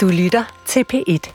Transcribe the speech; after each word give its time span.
Du 0.00 0.08
lytter 0.08 0.62
til 0.66 0.84
P1. 0.92 1.32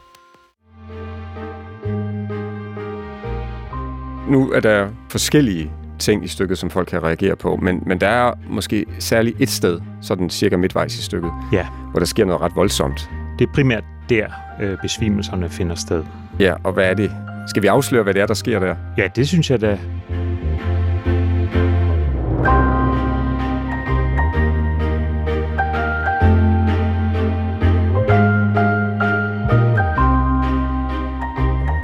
Nu 4.30 4.52
er 4.52 4.60
der 4.60 4.88
forskellige 5.10 5.72
ting 6.00 6.24
i 6.24 6.28
stykket, 6.28 6.58
som 6.58 6.70
folk 6.70 6.88
kan 6.88 7.04
reagere 7.04 7.36
på, 7.36 7.56
men, 7.56 7.84
men 7.86 8.02
der 8.02 8.08
er 8.08 8.34
måske 8.50 8.86
særligt 9.00 9.42
et 9.42 9.50
sted, 9.50 9.82
sådan 10.02 10.30
cirka 10.30 10.58
midtvejs 10.58 10.96
i 11.00 11.04
stykket, 11.04 11.32
Ja, 11.52 11.68
hvor 11.92 12.00
der 12.00 12.06
sker 12.06 12.26
noget 12.26 12.42
ret 12.42 12.56
voldsomt. 12.56 13.10
det 13.40 13.48
er 13.48 13.52
primært 13.54 13.84
der, 14.10 14.28
øh, 14.62 14.78
besvimelserne 14.82 15.50
finder 15.50 15.76
sted. 15.76 16.04
Ja, 16.40 16.54
og 16.64 16.74
hvad 16.74 16.90
er 16.90 16.94
det? 16.94 17.12
Skal 17.50 17.62
vi 17.64 17.68
afsløre, 17.68 18.04
hvad 18.04 18.14
det 18.14 18.22
er, 18.22 18.28
der 18.28 18.34
sker 18.34 18.60
der? 18.60 18.76
Ja, 18.98 19.08
det 19.16 19.28
synes 19.28 19.50
jeg 19.52 19.62
da. 19.62 19.80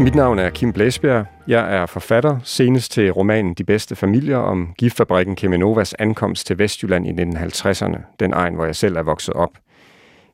Mit 0.03 0.15
navn 0.15 0.39
er 0.39 0.49
Kim 0.49 0.73
Blæsbjerg. 0.73 1.25
Jeg 1.47 1.75
er 1.75 1.85
forfatter, 1.85 2.39
senest 2.43 2.91
til 2.91 3.11
romanen 3.11 3.53
De 3.53 3.63
bedste 3.63 3.95
familier 3.95 4.37
om 4.37 4.73
giftfabrikken 4.77 5.35
Keminovas 5.35 5.93
ankomst 5.93 6.47
til 6.47 6.59
Vestjylland 6.59 7.07
i 7.07 7.23
1950'erne, 7.23 7.97
den 8.19 8.33
egen, 8.33 8.55
hvor 8.55 8.65
jeg 8.65 8.75
selv 8.75 8.95
er 8.95 9.03
vokset 9.03 9.33
op. 9.33 9.49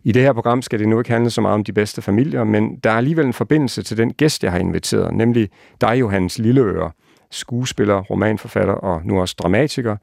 I 0.04 0.12
det 0.12 0.22
her 0.22 0.34
program 0.34 0.62
skal 0.62 0.80
det 0.80 0.88
nu 0.88 1.00
ikke 1.00 1.12
handle 1.12 1.30
så 1.30 1.42
meget 1.42 1.54
om 1.54 1.64
de 1.64 1.74
bedste 1.74 2.02
familier, 2.02 2.44
men 2.44 2.76
der 2.76 2.90
er 2.90 2.98
alligevel 2.98 3.26
en 3.26 3.34
forbindelse 3.34 3.84
til 3.84 3.98
den 3.98 4.14
gæst, 4.14 4.44
jeg 4.44 4.52
har 4.52 4.60
inviteret, 4.60 5.14
nemlig 5.14 5.50
dig, 5.82 6.00
Johannes 6.00 6.40
Lilleøre, 6.40 6.92
skuespiller, 7.32 8.02
romanforfatter 8.02 8.74
og 8.74 9.02
nu 9.06 9.22
også 9.22 9.36
dramatiker, 9.40 9.98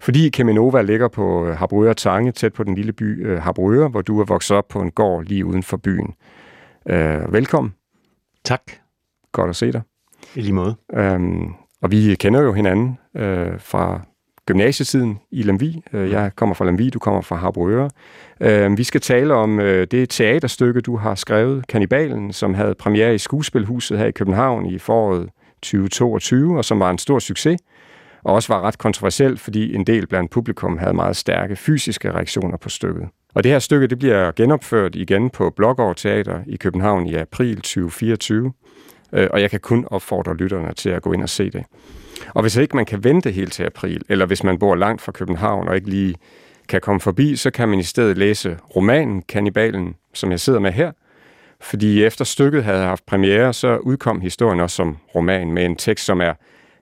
fordi 0.00 0.28
Keminova 0.28 0.82
ligger 0.82 1.08
på 1.08 1.46
øh, 1.46 1.56
Harbrøer 1.56 1.92
Tange, 1.92 2.32
tæt 2.32 2.52
på 2.52 2.64
den 2.64 2.74
lille 2.74 2.92
by 2.92 3.26
øh, 3.26 3.42
Harbrøer, 3.42 3.88
hvor 3.88 4.02
du 4.02 4.20
er 4.20 4.24
vokset 4.24 4.56
op 4.56 4.68
på 4.68 4.80
en 4.80 4.90
gård 4.90 5.24
lige 5.24 5.46
uden 5.46 5.62
for 5.62 5.76
byen. 5.76 6.14
Øh, 6.88 7.32
velkommen. 7.32 7.74
Tak. 8.44 8.85
Godt 9.32 9.50
at 9.50 9.56
se 9.56 9.72
dig. 9.72 9.82
I 10.34 10.40
lige 10.40 10.52
måde. 10.52 10.74
Øhm, 10.94 11.54
og 11.82 11.90
vi 11.90 12.14
kender 12.14 12.42
jo 12.42 12.52
hinanden 12.52 12.98
øh, 13.16 13.60
fra 13.60 14.00
gymnasietiden 14.46 15.18
i 15.30 15.42
Lemvi. 15.42 15.82
Øh, 15.92 16.10
jeg 16.10 16.30
kommer 16.36 16.54
fra 16.54 16.64
Lemvi, 16.64 16.90
du 16.90 16.98
kommer 16.98 17.20
fra 17.20 17.36
Harboøre. 17.36 17.90
Øh, 18.40 18.78
vi 18.78 18.84
skal 18.84 19.00
tale 19.00 19.34
om 19.34 19.60
øh, 19.60 19.86
det 19.90 20.10
teaterstykke, 20.10 20.80
du 20.80 20.96
har 20.96 21.14
skrevet, 21.14 21.66
Kannibalen, 21.66 22.32
som 22.32 22.54
havde 22.54 22.74
premiere 22.74 23.14
i 23.14 23.18
Skuespilhuset 23.18 23.98
her 23.98 24.06
i 24.06 24.10
København 24.10 24.66
i 24.66 24.78
foråret 24.78 25.28
2022, 25.62 26.56
og 26.58 26.64
som 26.64 26.80
var 26.80 26.90
en 26.90 26.98
stor 26.98 27.18
succes, 27.18 27.60
og 28.24 28.34
også 28.34 28.54
var 28.54 28.60
ret 28.60 28.78
kontroversiel, 28.78 29.38
fordi 29.38 29.74
en 29.74 29.86
del 29.86 30.06
blandt 30.06 30.30
publikum 30.30 30.78
havde 30.78 30.94
meget 30.94 31.16
stærke 31.16 31.56
fysiske 31.56 32.12
reaktioner 32.12 32.56
på 32.56 32.68
stykket. 32.68 33.08
Og 33.34 33.44
det 33.44 33.52
her 33.52 33.58
stykke 33.58 33.86
det 33.86 33.98
bliver 33.98 34.32
genopført 34.36 34.94
igen 34.94 35.30
på 35.30 35.50
Blågård 35.50 35.96
Teater 35.96 36.40
i 36.46 36.56
København 36.56 37.06
i 37.06 37.14
april 37.14 37.56
2024, 37.56 38.52
øh, 39.12 39.28
og 39.30 39.40
jeg 39.40 39.50
kan 39.50 39.60
kun 39.60 39.86
opfordre 39.90 40.36
lytterne 40.36 40.72
til 40.74 40.90
at 40.90 41.02
gå 41.02 41.12
ind 41.12 41.22
og 41.22 41.28
se 41.28 41.50
det. 41.50 41.64
Og 42.34 42.42
hvis 42.42 42.56
ikke 42.56 42.76
man 42.76 42.84
kan 42.84 43.04
vente 43.04 43.30
helt 43.30 43.52
til 43.52 43.64
april, 43.64 44.02
eller 44.08 44.26
hvis 44.26 44.44
man 44.44 44.58
bor 44.58 44.74
langt 44.74 45.02
fra 45.02 45.12
København 45.12 45.68
og 45.68 45.76
ikke 45.76 45.90
lige 45.90 46.14
kan 46.68 46.80
komme 46.80 47.00
forbi, 47.00 47.36
så 47.36 47.50
kan 47.50 47.68
man 47.68 47.78
i 47.78 47.82
stedet 47.82 48.18
læse 48.18 48.56
romanen 48.76 49.22
Kannibalen, 49.22 49.94
som 50.14 50.30
jeg 50.30 50.40
sidder 50.40 50.58
med 50.60 50.72
her. 50.72 50.92
Fordi 51.60 52.04
efter 52.04 52.24
stykket 52.24 52.64
havde 52.64 52.82
haft 52.84 53.06
premiere, 53.06 53.52
så 53.52 53.76
udkom 53.76 54.20
historien 54.20 54.60
også 54.60 54.76
som 54.76 54.96
roman 55.14 55.52
med 55.52 55.64
en 55.64 55.76
tekst, 55.76 56.04
som 56.04 56.20
er 56.20 56.32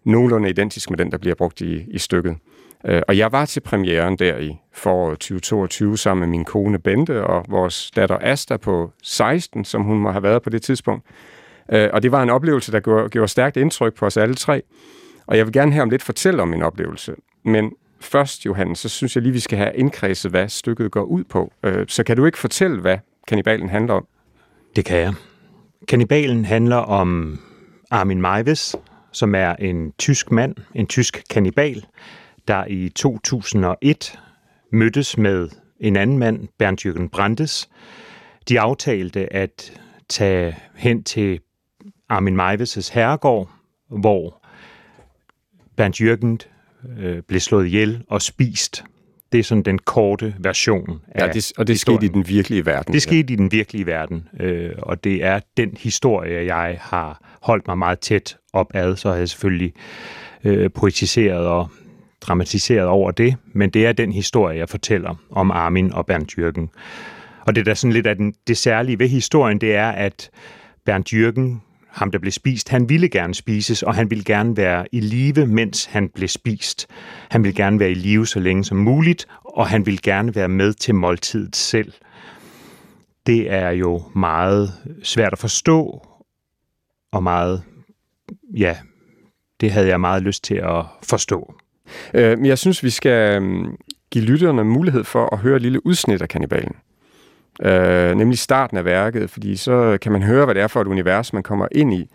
nogenlunde 0.05 0.51
identisk 0.51 0.91
med 0.91 0.99
den, 0.99 1.13
der 1.13 1.19
bliver 1.19 1.35
brugt 1.35 1.61
i, 1.61 1.85
i 1.91 1.99
stykket. 1.99 2.37
Øh, 2.87 3.03
Og 3.09 3.19
jeg 3.19 3.33
var 3.33 3.45
til 3.45 3.61
premieren 3.61 4.17
der 4.17 4.39
i 4.39 4.57
foråret 4.73 5.19
2022 5.19 5.99
sammen 5.99 6.21
med 6.21 6.39
min 6.39 6.45
kone 6.45 6.79
Bente 6.79 7.25
og 7.25 7.45
vores 7.49 7.91
datter 7.97 8.19
Asta 8.21 8.57
på 8.57 8.91
16, 9.03 9.65
som 9.65 9.83
hun 9.83 9.99
må 9.99 10.11
have 10.11 10.23
været 10.23 10.43
på 10.43 10.51
det 10.51 10.63
tidspunkt. 10.63 11.07
Øh, 11.73 11.89
Og 11.93 12.03
det 12.03 12.13
var 12.13 12.23
en 12.23 12.31
oplevelse, 12.31 12.73
der 12.73 12.81
gjorde, 12.81 13.09
gjorde 13.09 13.29
stærkt 13.29 13.57
indtryk 13.57 13.95
på 13.95 14.07
os 14.07 14.17
alle 14.17 14.35
tre. 14.35 14.63
Og 15.27 15.37
jeg 15.37 15.47
vil 15.47 15.53
gerne 15.53 15.73
her 15.73 15.83
om 15.83 15.91
lidt 15.91 16.03
fortælle 16.03 16.43
om 16.43 16.49
min 16.49 16.63
oplevelse. 16.63 17.15
Men 17.45 17.73
først, 18.01 18.47
Johan, 18.47 18.75
så 18.75 18.89
synes 18.89 19.17
jeg 19.17 19.23
lige, 19.23 19.33
vi 19.33 19.41
skal 19.41 19.59
have 19.59 19.71
indkredset, 19.75 20.31
hvad 20.31 20.49
stykket 20.49 20.91
går 20.91 21.03
ud 21.03 21.25
på. 21.25 21.53
Øh, 21.63 21.85
Så 21.89 22.05
kan 22.05 22.17
du 22.17 22.27
ikke 22.27 22.39
fortælle, 22.39 22.81
hvad 22.81 22.99
kanibalen 23.29 23.69
handler 23.69 23.95
om? 23.95 24.07
Det 24.77 24.85
kan 24.85 24.99
jeg. 24.99 25.15
Kanibalen 25.89 26.45
handler 26.45 26.77
om 26.77 27.39
Armin 27.91 28.21
Meiwes, 28.21 28.77
som 29.13 29.35
er 29.35 29.57
en 29.57 29.93
tysk 29.99 30.31
mand, 30.31 30.55
en 30.75 30.87
tysk 30.87 31.23
kanibal, 31.31 31.85
der 32.49 32.65
i 32.69 32.89
2001 32.89 34.19
mødtes 34.73 35.19
med 35.19 35.49
en 35.81 35.97
anden 35.97 36.19
mand, 36.19 36.49
Bernd 36.59 36.87
Jürgen 36.87 37.09
Brandes. 37.09 37.69
De 38.49 38.61
aftalte 38.61 39.33
at 39.33 39.73
tage 40.09 40.57
hen 40.77 41.05
til 41.05 41.41
Armin 42.09 42.41
Meiwes' 42.41 42.93
herregård, 42.95 43.51
hvor 43.89 44.45
Bernd 45.77 45.95
Jürgen 46.01 46.49
øh, 47.03 47.23
blev 47.23 47.41
slået 47.41 47.67
ihjel 47.67 48.05
og 48.09 48.23
spist. 48.23 48.85
Det 49.33 49.41
er 49.41 49.45
sådan 49.45 49.63
den 49.63 49.79
korte 49.79 50.35
version 50.39 51.01
af 51.09 51.27
Ja, 51.27 51.33
det, 51.33 51.53
og 51.59 51.67
det 51.67 51.75
historien. 51.75 51.99
skete 52.01 52.11
i 52.11 52.15
den 52.15 52.29
virkelige 52.29 52.67
verden. 52.67 52.95
Det 52.95 53.03
skete 53.03 53.33
i 53.33 53.37
den 53.37 53.53
virkelige 53.53 53.87
verden, 53.87 54.29
øh, 54.41 54.73
og 54.79 55.05
det 55.05 55.25
er 55.25 55.41
den 55.57 55.77
historie, 55.81 56.57
jeg 56.57 56.79
har 56.81 57.37
holdt 57.43 57.67
mig 57.67 57.79
meget 57.79 57.99
tæt 57.99 58.37
op 58.53 58.67
ad, 58.75 58.97
så 58.97 59.09
har 59.09 59.17
jeg 59.17 59.29
selvfølgelig 59.29 59.73
øh, 60.45 60.71
poetiseret 60.71 61.47
og 61.47 61.69
dramatiseret 62.21 62.87
over 62.87 63.11
det, 63.11 63.37
men 63.53 63.71
det 63.71 63.87
er 63.87 63.93
den 63.93 64.13
historie, 64.13 64.59
jeg 64.59 64.69
fortæller 64.69 65.15
om 65.31 65.51
Armin 65.51 65.93
og 65.93 66.07
Bernd 66.07 66.33
Jürgen. 66.39 66.81
Og 67.47 67.55
det 67.55 67.61
er 67.61 67.65
da 67.65 67.75
sådan 67.75 67.93
lidt 67.93 68.07
af 68.07 68.17
den, 68.17 68.35
det 68.47 68.57
særlige 68.57 68.99
ved 68.99 69.09
historien, 69.09 69.61
det 69.61 69.75
er, 69.75 69.89
at 69.89 70.31
Bernd 70.85 71.13
Jürgen, 71.13 71.61
ham 71.95 72.11
der 72.11 72.19
blev 72.19 72.33
spist, 72.33 72.69
han 72.69 72.89
ville 72.89 73.09
gerne 73.09 73.35
spises, 73.35 73.83
og 73.83 73.95
han 73.95 74.11
ville 74.11 74.25
gerne 74.25 74.57
være 74.57 74.87
i 74.93 75.01
live, 75.01 75.47
mens 75.47 75.85
han 75.85 76.09
blev 76.15 76.29
spist. 76.29 76.87
Han 77.31 77.45
ville 77.45 77.57
gerne 77.57 77.81
være 77.81 77.91
i 77.91 77.95
live 77.95 78.27
så 78.27 78.41
længe 78.41 78.65
som 78.65 78.77
muligt, 78.77 79.27
og 79.45 79.69
han 79.69 79.87
ville 79.87 80.01
gerne 80.03 80.35
være 80.35 80.49
med 80.49 80.73
til 80.73 80.95
måltidet 80.95 81.57
selv 81.57 81.93
det 83.27 83.53
er 83.53 83.71
jo 83.71 84.03
meget 84.15 84.73
svært 85.03 85.33
at 85.33 85.39
forstå, 85.39 86.07
og 87.13 87.23
meget, 87.23 87.63
ja, 88.57 88.77
det 89.61 89.71
havde 89.71 89.89
jeg 89.89 90.01
meget 90.01 90.23
lyst 90.23 90.45
til 90.45 90.55
at 90.55 90.85
forstå. 91.03 91.55
Øh, 92.15 92.39
men 92.39 92.47
jeg 92.47 92.59
synes, 92.59 92.83
vi 92.83 92.91
skal 92.91 93.37
øhm, 93.37 93.77
give 94.11 94.25
lytterne 94.25 94.65
mulighed 94.65 95.05
for 95.05 95.35
at 95.35 95.39
høre 95.39 95.57
et 95.57 95.63
lille 95.63 95.87
udsnit 95.87 96.23
af 96.23 96.29
kanibalen. 96.29 96.73
Øh, 97.63 98.17
nemlig 98.17 98.39
starten 98.39 98.77
af 98.77 98.85
værket, 98.85 99.31
fordi 99.31 99.57
så 99.57 99.99
kan 100.03 100.13
man 100.13 100.23
høre, 100.23 100.45
hvad 100.45 100.55
det 100.55 100.63
er 100.63 100.67
for 100.67 100.81
et 100.81 100.87
univers, 100.87 101.33
man 101.33 101.43
kommer 101.43 101.69
ind 101.73 101.95
i. 101.95 102.09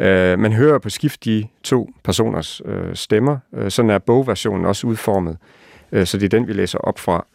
Øh, 0.00 0.38
man 0.38 0.52
hører 0.52 0.78
på 0.78 0.90
skift 0.90 1.24
de 1.24 1.46
to 1.64 1.90
personers 2.04 2.62
øh, 2.64 2.94
stemmer. 2.94 3.38
Øh, 3.54 3.70
sådan 3.70 3.90
er 3.90 3.98
bogversionen 3.98 4.66
også 4.66 4.86
udformet. 4.86 5.36
Øh, 5.92 6.06
så 6.06 6.18
det 6.18 6.24
er 6.24 6.28
den, 6.28 6.48
vi 6.48 6.52
læser 6.52 6.78
op 6.78 6.98
fra. 6.98 7.26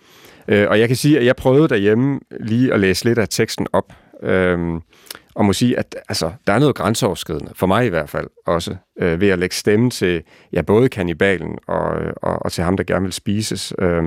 Øh, 0.47 0.69
og 0.69 0.79
jeg 0.79 0.87
kan 0.87 0.97
sige, 0.97 1.19
at 1.19 1.25
jeg 1.25 1.35
prøvede 1.35 1.67
derhjemme 1.67 2.19
lige 2.39 2.73
at 2.73 2.79
læse 2.79 3.05
lidt 3.05 3.17
af 3.17 3.29
teksten 3.29 3.67
op. 3.73 3.93
Øh, 4.23 4.81
og 5.35 5.45
må 5.45 5.53
sige, 5.53 5.79
at 5.79 5.95
altså, 6.09 6.31
der 6.47 6.53
er 6.53 6.59
noget 6.59 6.75
grænseoverskridende, 6.75 7.51
for 7.55 7.67
mig 7.67 7.85
i 7.85 7.89
hvert 7.89 8.09
fald 8.09 8.27
også, 8.45 8.75
øh, 8.99 9.21
ved 9.21 9.29
at 9.29 9.39
lægge 9.39 9.55
stemme 9.55 9.89
til 9.89 10.23
ja, 10.53 10.61
både 10.61 10.89
kannibalen 10.89 11.57
og, 11.67 11.89
og, 12.15 12.45
og 12.45 12.51
til 12.51 12.63
ham, 12.63 12.77
der 12.77 12.83
gerne 12.83 13.03
vil 13.03 13.13
spises. 13.13 13.73
Øh, 13.79 14.03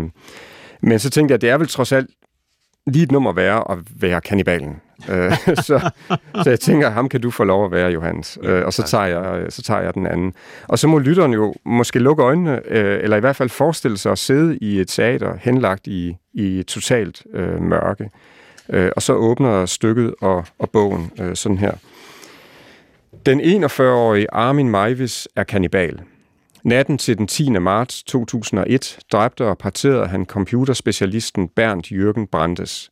men 0.82 0.98
så 0.98 1.10
tænkte 1.10 1.32
jeg, 1.32 1.34
at 1.34 1.40
det 1.40 1.50
er 1.50 1.58
vel 1.58 1.68
trods 1.68 1.92
alt 1.92 2.10
lige 2.86 3.02
et 3.02 3.12
nummer 3.12 3.32
værre 3.32 3.70
at 3.72 3.78
være 4.00 4.20
kannibalen. 4.20 4.80
Øh, 5.08 5.36
så, 5.68 5.90
så 6.42 6.50
jeg 6.50 6.60
tænker, 6.60 6.90
ham 6.90 7.08
kan 7.08 7.20
du 7.20 7.30
få 7.30 7.44
lov 7.44 7.64
at 7.64 7.72
være, 7.72 7.90
Johannes. 7.90 8.38
Øh, 8.42 8.64
og 8.66 8.72
så 8.72 8.82
tager, 8.82 9.04
jeg, 9.04 9.52
så 9.52 9.62
tager 9.62 9.80
jeg 9.80 9.94
den 9.94 10.06
anden. 10.06 10.34
Og 10.68 10.78
så 10.78 10.88
må 10.88 10.98
lytteren 10.98 11.32
jo 11.32 11.54
måske 11.64 11.98
lukke 11.98 12.22
øjnene, 12.22 12.60
øh, 12.64 13.00
eller 13.02 13.16
i 13.16 13.20
hvert 13.20 13.36
fald 13.36 13.48
forestille 13.48 13.98
sig 13.98 14.12
at 14.12 14.18
sidde 14.18 14.58
i 14.58 14.80
et 14.80 14.88
teater 14.88 15.36
henlagt 15.40 15.86
i, 15.86 16.16
i 16.34 16.62
totalt 16.62 17.22
øh, 17.34 17.62
mørke. 17.62 18.10
Og 18.96 19.02
så 19.02 19.12
åbner 19.12 19.66
stykket 19.66 20.14
og, 20.20 20.44
og 20.58 20.70
bogen 20.70 21.10
øh, 21.20 21.36
sådan 21.36 21.58
her. 21.58 21.72
Den 23.26 23.64
41-årige 23.64 24.26
Armin 24.32 24.70
Meiwes 24.70 25.28
er 25.36 25.44
kannibal. 25.44 26.00
Natten 26.64 26.98
til 26.98 27.18
den 27.18 27.26
10. 27.26 27.50
marts 27.50 28.02
2001 28.02 28.98
dræbte 29.12 29.46
og 29.46 29.58
parterede 29.58 30.06
han 30.06 30.24
computerspecialisten 30.24 31.48
Bernd 31.48 31.86
Jürgen 31.86 32.26
Brandes. 32.32 32.90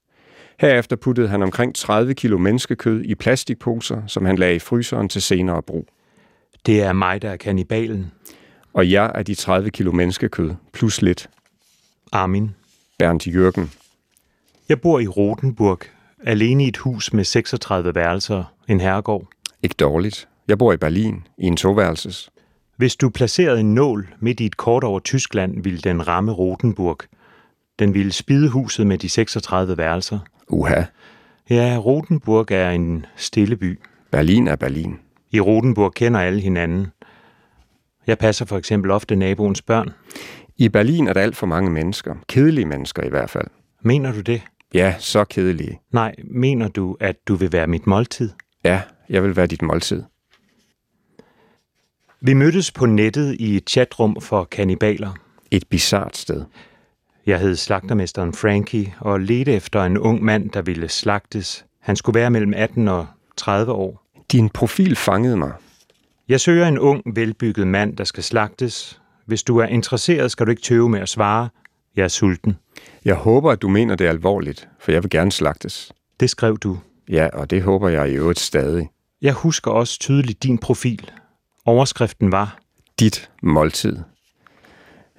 Herefter 0.61 0.97
puttede 0.97 1.29
han 1.29 1.43
omkring 1.43 1.75
30 1.75 2.15
kilo 2.15 2.38
menneskekød 2.38 3.03
i 3.05 3.15
plastikposer, 3.15 4.03
som 4.06 4.25
han 4.25 4.38
lagde 4.38 4.56
i 4.56 4.59
fryseren 4.59 5.09
til 5.09 5.23
senere 5.23 5.62
brug. 5.62 5.88
Det 6.67 6.82
er 6.82 6.93
mig, 6.93 7.23
der 7.23 7.31
er 7.31 7.37
kannibalen. 7.37 8.12
Og 8.73 8.91
jeg 8.91 9.12
er 9.15 9.23
de 9.23 9.35
30 9.35 9.70
kilo 9.70 9.93
menneskekød, 9.93 10.50
plus 10.73 11.03
lidt. 11.03 11.31
Armin. 12.12 12.50
Bernd 12.99 13.23
Jürgen. 13.26 13.67
Jeg 14.69 14.81
bor 14.81 14.99
i 15.00 15.06
Rotenburg, 15.06 15.81
alene 16.25 16.65
i 16.65 16.69
et 16.69 16.76
hus 16.76 17.12
med 17.12 17.25
36 17.25 17.94
værelser, 17.94 18.55
en 18.69 18.81
herregård. 18.81 19.26
Ikke 19.62 19.75
dårligt. 19.75 20.29
Jeg 20.49 20.59
bor 20.59 20.73
i 20.73 20.76
Berlin, 20.76 21.26
i 21.38 21.47
en 21.47 21.56
toværelses. 21.56 22.31
Hvis 22.78 22.96
du 22.96 23.08
placerede 23.08 23.60
en 23.60 23.75
nål 23.75 24.08
midt 24.20 24.40
i 24.40 24.46
et 24.46 24.56
kort 24.56 24.84
over 24.84 25.00
Tyskland, 25.00 25.62
ville 25.62 25.78
den 25.78 26.08
ramme 26.08 26.32
Rotenburg. 26.32 26.98
Den 27.78 27.94
ville 27.94 28.12
spide 28.12 28.48
huset 28.48 28.86
med 28.86 28.98
de 28.98 29.08
36 29.08 29.78
værelser. 29.78 30.19
Uha. 30.48 30.82
Ja, 31.50 31.76
Rotenburg 31.84 32.50
er 32.50 32.70
en 32.70 33.06
stille 33.16 33.56
by. 33.56 33.78
Berlin 34.10 34.48
er 34.48 34.56
Berlin. 34.56 34.98
I 35.30 35.40
Rotenburg 35.40 35.94
kender 35.94 36.20
alle 36.20 36.40
hinanden. 36.40 36.86
Jeg 38.06 38.19
passer 38.19 38.44
for 38.44 38.58
eksempel 38.58 38.90
ofte 38.90 39.16
naboens 39.16 39.62
børn. 39.62 39.90
I 40.56 40.69
Berlin 40.69 41.08
er 41.08 41.12
der 41.12 41.20
alt 41.20 41.36
for 41.36 41.46
mange 41.46 41.70
mennesker. 41.70 42.14
Kedelige 42.28 42.66
mennesker 42.66 43.02
i 43.02 43.08
hvert 43.08 43.31
fald. 43.31 43.46
Mener 43.82 44.12
du 44.12 44.20
det? 44.20 44.42
Ja, 44.74 44.94
så 44.98 45.24
kedelige. 45.24 45.81
Nej, 45.92 46.14
mener 46.24 46.69
du, 46.69 46.96
at 47.00 47.16
du 47.28 47.34
vil 47.34 47.52
være 47.52 47.66
mit 47.66 47.86
måltid? 47.86 48.31
Ja, 48.64 48.82
jeg 49.08 49.22
vil 49.22 49.36
være 49.36 49.46
dit 49.46 49.62
måltid. 49.62 50.02
Vi 52.20 52.35
mødtes 52.35 52.70
på 52.70 52.87
nettet 52.87 53.37
i 53.41 53.56
et 53.56 53.70
chatrum 53.70 54.20
for 54.20 54.44
kannibaler. 54.44 55.12
Et 55.50 55.65
bizart 55.70 56.17
sted. 56.17 56.44
Jeg 57.26 57.41
hed 57.41 57.56
slagtermesteren 57.56 58.32
Frankie 58.32 58.94
og 59.00 59.20
ledte 59.20 59.53
efter 59.53 59.82
en 59.82 59.99
ung 59.99 60.25
mand, 60.25 60.50
der 60.50 60.62
ville 60.62 60.88
slagtes. 60.88 61.65
Han 61.81 61.97
skulle 61.97 62.20
være 62.20 62.31
mellem 62.31 62.55
18 62.56 62.88
og 62.88 63.06
30 63.37 63.73
år. 63.73 64.03
Din 64.32 64.49
profil 64.49 64.97
fangede 64.97 65.37
mig. 65.37 65.53
Jeg 66.29 66.41
søger 66.41 66.69
en 66.69 66.79
ung, 66.79 67.03
velbygget 67.06 67.67
mand, 67.67 67.97
der 67.97 68.05
skal 68.05 68.23
slagtes. 68.23 69.00
Hvis 69.26 69.43
du 69.43 69.59
er 69.59 69.67
interesseret, 69.67 70.31
skal 70.31 70.47
du 70.47 70.50
ikke 70.50 70.62
tøve 70.62 70.88
med 70.88 71.00
at 71.00 71.09
svare. 71.09 71.49
Jeg 71.97 72.05
er 72.05 72.09
sulten. 72.09 72.56
Jeg 73.05 73.15
håber, 73.15 73.50
at 73.50 73.62
du 73.62 73.69
mener 73.69 73.94
det 73.97 74.06
alvorligt, 74.06 74.69
for 74.81 74.93
jeg 74.93 75.03
vil 75.03 75.11
gerne 75.11 75.32
slagtes. 75.32 75.93
Det 76.20 76.31
skrev 76.31 76.59
du. 76.59 76.79
Ja, 77.09 77.29
og 77.32 77.50
det 77.50 77.62
håber 77.62 77.88
jeg 77.88 78.11
i 78.11 78.15
øvrigt 78.15 78.38
stadig. 78.38 78.91
Jeg 79.23 79.32
husker 79.32 79.70
også 79.70 79.99
tydeligt 79.99 80.43
din 80.43 80.59
profil. 80.59 81.11
Overskriften 81.69 82.32
var, 82.32 82.59
Dit 83.00 83.31
måltid. 83.43 83.97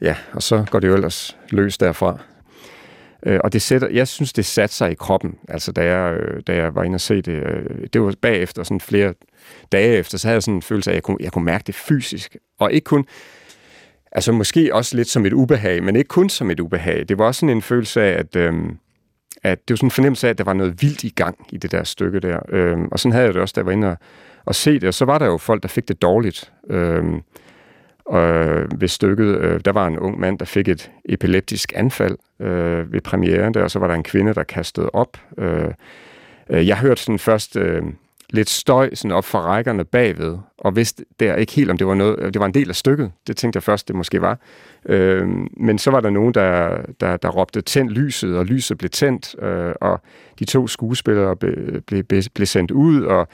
Ja, 0.02 0.16
og 0.34 0.44
så 0.44 0.66
går 0.72 0.80
det 0.80 0.88
jo 0.88 0.94
ellers 0.94 1.38
løs 1.50 1.78
derfra. 1.78 2.18
Øh, 3.26 3.40
og 3.44 3.54
det 3.54 3.62
sætter, 3.62 3.90
jeg 3.90 4.08
synes, 4.08 4.34
det 4.34 4.46
satte 4.46 4.76
sig 4.76 4.92
i 4.92 4.96
kroppen, 4.96 5.36
altså 5.48 5.72
da 5.72 5.84
jeg, 5.84 6.14
øh, 6.14 6.44
da 6.48 6.56
jeg 6.56 6.76
var 6.76 6.84
inde 6.84 6.96
og 6.96 7.02
se 7.02 7.22
det. 7.22 7.34
Øh, 7.34 7.88
det 7.94 8.02
var 8.02 8.14
bagefter, 8.22 8.64
sådan 8.64 8.82
flere 8.82 9.14
dage 9.72 9.98
efter, 9.98 10.18
så 10.18 10.28
havde 10.28 10.36
jeg 10.36 10.44
sådan 10.44 10.56
en 10.56 10.62
følelse 10.62 10.92
af, 10.92 10.94
at 10.94 10.96
jeg 10.96 11.04
kunne, 11.04 11.18
jeg 11.20 11.32
kunne 11.32 11.46
mærke 11.46 11.64
det 11.68 11.76
fysisk. 11.76 12.38
Og 12.60 12.72
ikke 12.72 12.86
kun, 12.86 13.06
altså 14.12 14.32
måske 14.32 14.76
også 14.76 14.96
lidt 14.96 15.08
som 15.08 15.26
et 15.26 15.34
ubehag, 15.34 15.84
men 15.84 15.96
ikke 15.96 16.08
kun 16.08 16.30
som 16.30 16.52
et 16.52 16.60
ubehag. 16.60 17.06
Det 17.10 17.18
var 17.18 17.26
også 17.26 17.40
sådan 17.40 17.56
en 17.56 17.62
følelse 17.62 18.02
af, 18.02 18.20
at, 18.20 18.36
øhm, 18.36 18.78
at 19.44 19.60
det 19.68 19.74
var 19.74 19.76
sådan 19.78 19.88
en 19.88 19.92
fornemmelse 19.92 20.28
af, 20.28 20.32
at 20.32 20.38
der 20.38 20.44
var 20.44 20.54
noget 20.54 20.82
vildt 20.82 21.04
i 21.04 21.10
gang 21.10 21.48
i 21.52 21.58
det 21.58 21.72
der 21.72 21.84
stykke 21.84 22.20
der. 22.20 22.40
Øhm, 22.50 22.88
og 22.92 23.00
sådan 23.00 23.12
havde 23.12 23.26
jeg 23.26 23.34
det 23.34 23.42
også, 23.42 23.54
da 23.54 23.60
jeg 23.60 23.66
var 23.66 23.72
inde 23.72 23.88
og, 23.88 23.98
og 24.50 24.56
se 24.56 24.74
det. 24.74 24.84
Og 24.84 24.94
så 24.94 25.06
var 25.06 25.18
der 25.18 25.26
jo 25.26 25.38
folk, 25.38 25.62
der 25.64 25.70
fik 25.70 25.88
det 25.88 26.02
dårligt. 26.02 26.52
Øh, 26.70 27.04
øh, 28.14 28.82
ved 28.82 28.88
stykket, 28.88 29.38
øh, 29.38 29.60
der 29.66 29.72
var 29.72 29.88
en 29.88 30.00
ung 30.00 30.20
mand, 30.20 30.40
der 30.40 30.46
fik 30.46 30.68
et 30.68 30.92
epileptisk 31.06 31.74
anfald 31.76 32.18
øh, 32.40 32.94
ved 32.94 33.02
premieren 33.02 33.54
der, 33.54 33.64
og 33.64 33.72
så 33.72 33.80
var 33.80 33.88
der 33.88 33.96
en 33.96 34.04
kvinde, 34.04 34.34
der 34.34 34.44
kastede 34.44 34.90
op. 34.94 35.18
Øh, 35.38 35.72
øh, 36.50 36.68
jeg 36.68 36.78
hørte 36.78 37.02
sådan 37.02 37.20
først 37.20 37.56
øh, 37.56 37.84
lidt 38.30 38.50
støj 38.50 38.96
sådan 38.96 39.12
op 39.12 39.26
fra 39.26 39.42
rækkerne 39.42 39.86
bagved, 39.86 40.38
og 40.58 40.76
vidste 40.76 41.06
der 41.20 41.36
ikke 41.36 41.54
helt, 41.54 41.72
om 41.72 41.78
det 41.78 41.88
var 41.88 41.94
noget, 41.94 42.20
øh, 42.20 42.34
det 42.34 42.40
var 42.40 42.46
en 42.46 42.54
del 42.54 42.70
af 42.70 42.76
stykket. 42.76 43.12
Det 43.28 43.38
tænkte 43.38 43.58
jeg 43.58 43.64
først, 43.64 43.88
det 43.88 43.96
måske 43.96 44.22
var. 44.22 44.40
Øh, 44.86 45.28
men 45.58 45.78
så 45.78 45.92
var 45.92 46.00
der 46.00 46.10
nogen, 46.10 46.34
der, 46.34 46.82
der, 47.00 47.18
der 47.18 47.30
råbte 47.30 47.62
tænd 47.62 47.90
lyset, 47.90 48.38
og 48.38 48.46
lyset 48.46 48.78
blev 48.78 48.90
tændt, 48.90 49.44
øh, 49.44 49.74
og 49.82 50.02
de 50.40 50.46
to 50.46 50.68
skuespillere 50.68 51.36
blev, 51.36 51.82
blev, 51.82 52.04
blev 52.34 52.46
sendt 52.46 52.72
ud, 52.72 53.04
og 53.04 53.28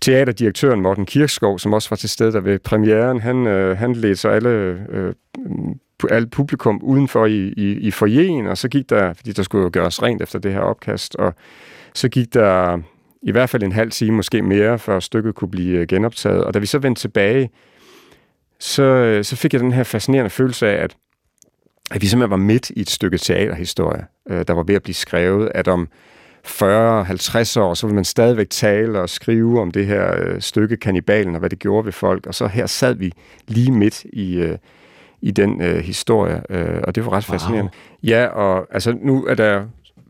teaterdirektøren 0.00 0.80
Morten 0.80 1.06
Kirkskov, 1.06 1.58
som 1.58 1.72
også 1.72 1.90
var 1.90 1.96
til 1.96 2.08
stede 2.08 2.32
der 2.32 2.40
ved 2.40 2.58
premieren, 2.58 3.20
han, 3.20 3.46
øh, 3.46 3.78
han 3.78 3.92
ledte 3.92 4.16
så 4.16 4.28
alle, 4.28 4.48
øh, 4.88 5.14
alle 6.10 6.28
publikum 6.28 6.80
udenfor 6.82 7.26
i, 7.26 7.48
i, 7.56 7.72
i 7.72 7.90
forjen, 7.90 8.46
og 8.46 8.58
så 8.58 8.68
gik 8.68 8.90
der, 8.90 9.12
fordi 9.12 9.32
der 9.32 9.42
skulle 9.42 9.62
jo 9.62 9.70
gøres 9.72 10.02
rent 10.02 10.22
efter 10.22 10.38
det 10.38 10.52
her 10.52 10.60
opkast, 10.60 11.16
og 11.16 11.34
så 11.94 12.08
gik 12.08 12.34
der 12.34 12.78
i 13.22 13.30
hvert 13.30 13.50
fald 13.50 13.62
en 13.62 13.72
halv 13.72 13.90
time, 13.90 14.16
måske 14.16 14.42
mere, 14.42 14.78
før 14.78 15.00
stykket 15.00 15.34
kunne 15.34 15.50
blive 15.50 15.78
øh, 15.78 15.86
genoptaget. 15.86 16.44
Og 16.44 16.54
da 16.54 16.58
vi 16.58 16.66
så 16.66 16.78
vendte 16.78 17.00
tilbage, 17.00 17.50
så, 18.58 18.82
øh, 18.82 19.24
så 19.24 19.36
fik 19.36 19.52
jeg 19.52 19.60
den 19.60 19.72
her 19.72 19.82
fascinerende 19.82 20.30
følelse 20.30 20.68
af, 20.68 20.84
at, 20.84 20.96
at 21.90 22.02
vi 22.02 22.06
simpelthen 22.06 22.30
var 22.30 22.36
midt 22.36 22.70
i 22.70 22.80
et 22.80 22.90
stykke 22.90 23.18
teaterhistorie, 23.18 24.06
øh, 24.30 24.44
der 24.48 24.52
var 24.52 24.62
ved 24.62 24.74
at 24.74 24.82
blive 24.82 24.94
skrevet, 24.94 25.52
at 25.54 25.68
om 25.68 25.88
40-50 26.46 27.60
år, 27.60 27.74
så 27.74 27.86
vil 27.86 27.94
man 27.94 28.04
stadigvæk 28.04 28.50
tale 28.50 29.00
og 29.00 29.08
skrive 29.08 29.60
om 29.60 29.70
det 29.70 29.86
her 29.86 30.14
øh, 30.18 30.40
stykke 30.40 30.76
Kannibalen 30.76 31.34
og 31.34 31.38
hvad 31.38 31.50
det 31.50 31.58
gjorde 31.58 31.84
ved 31.84 31.92
folk. 31.92 32.26
Og 32.26 32.34
så 32.34 32.46
her 32.46 32.66
sad 32.66 32.94
vi 32.94 33.12
lige 33.48 33.72
midt 33.72 34.04
i, 34.04 34.34
øh, 34.34 34.58
i 35.22 35.30
den 35.30 35.62
øh, 35.62 35.76
historie, 35.76 36.42
øh, 36.50 36.80
og 36.84 36.94
det 36.94 37.04
var 37.04 37.12
ret 37.12 37.28
wow. 37.28 37.34
fascinerende. 37.34 37.70
Ja, 38.02 38.26
og 38.26 38.66
altså 38.70 38.96
nu 39.02 39.26
er 39.26 39.34
der 39.34 39.64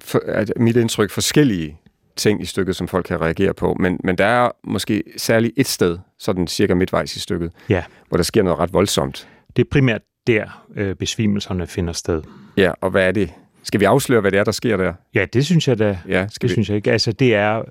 for, 0.04 0.22
er 0.26 0.44
mit 0.56 0.76
indtryk 0.76 1.10
forskellige 1.10 1.78
ting 2.16 2.42
i 2.42 2.44
stykket, 2.44 2.76
som 2.76 2.88
folk 2.88 3.06
kan 3.06 3.20
reagere 3.20 3.54
på, 3.54 3.76
men, 3.80 4.00
men 4.04 4.18
der 4.18 4.24
er 4.24 4.50
måske 4.64 5.02
særligt 5.16 5.52
et 5.56 5.66
sted, 5.66 5.98
sådan 6.18 6.46
cirka 6.46 6.74
midtvejs 6.74 7.16
i 7.16 7.20
stykket, 7.20 7.52
ja. 7.68 7.84
hvor 8.08 8.16
der 8.16 8.24
sker 8.24 8.42
noget 8.42 8.58
ret 8.58 8.72
voldsomt. 8.72 9.28
Det 9.56 9.64
er 9.64 9.68
primært 9.70 10.00
der, 10.26 10.66
øh, 10.76 10.94
besvimelserne 10.94 11.66
finder 11.66 11.92
sted. 11.92 12.22
Ja, 12.56 12.72
og 12.80 12.90
hvad 12.90 13.08
er 13.08 13.12
det? 13.12 13.30
Skal 13.70 13.80
vi 13.80 13.84
afsløre, 13.84 14.20
hvad 14.20 14.30
det 14.30 14.38
er, 14.38 14.44
der 14.44 14.52
sker 14.52 14.76
der? 14.76 14.92
Ja, 15.14 15.26
det 15.32 15.46
synes 15.46 15.68
jeg 15.68 15.78
da. 15.78 15.98
Ja, 16.08 16.26
skal 16.28 16.48
det 16.48 16.50
vi? 16.50 16.54
synes 16.54 16.68
jeg 16.68 16.76
ikke. 16.76 16.92
Altså, 16.92 17.12
det 17.12 17.34
er... 17.34 17.62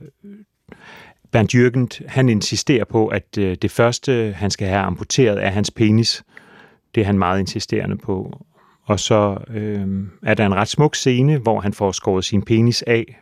Bernd 1.31 1.53
Jürgen, 1.53 2.07
han 2.07 2.29
insisterer 2.29 2.85
på, 2.85 3.07
at 3.07 3.37
øh, 3.37 3.57
det 3.61 3.71
første, 3.71 4.33
han 4.37 4.51
skal 4.51 4.67
have 4.67 4.81
amputeret, 4.81 5.43
er 5.43 5.49
hans 5.49 5.71
penis. 5.71 6.23
Det 6.95 7.01
er 7.01 7.05
han 7.05 7.19
meget 7.19 7.39
insisterende 7.39 7.97
på. 7.97 8.45
Og 8.83 8.99
så 8.99 9.37
øh, 9.47 9.87
er 10.23 10.33
der 10.33 10.45
en 10.45 10.55
ret 10.55 10.67
smuk 10.67 10.95
scene, 10.95 11.37
hvor 11.37 11.59
han 11.59 11.73
får 11.73 11.91
skåret 11.91 12.25
sin 12.25 12.41
penis 12.41 12.81
af, 12.87 13.21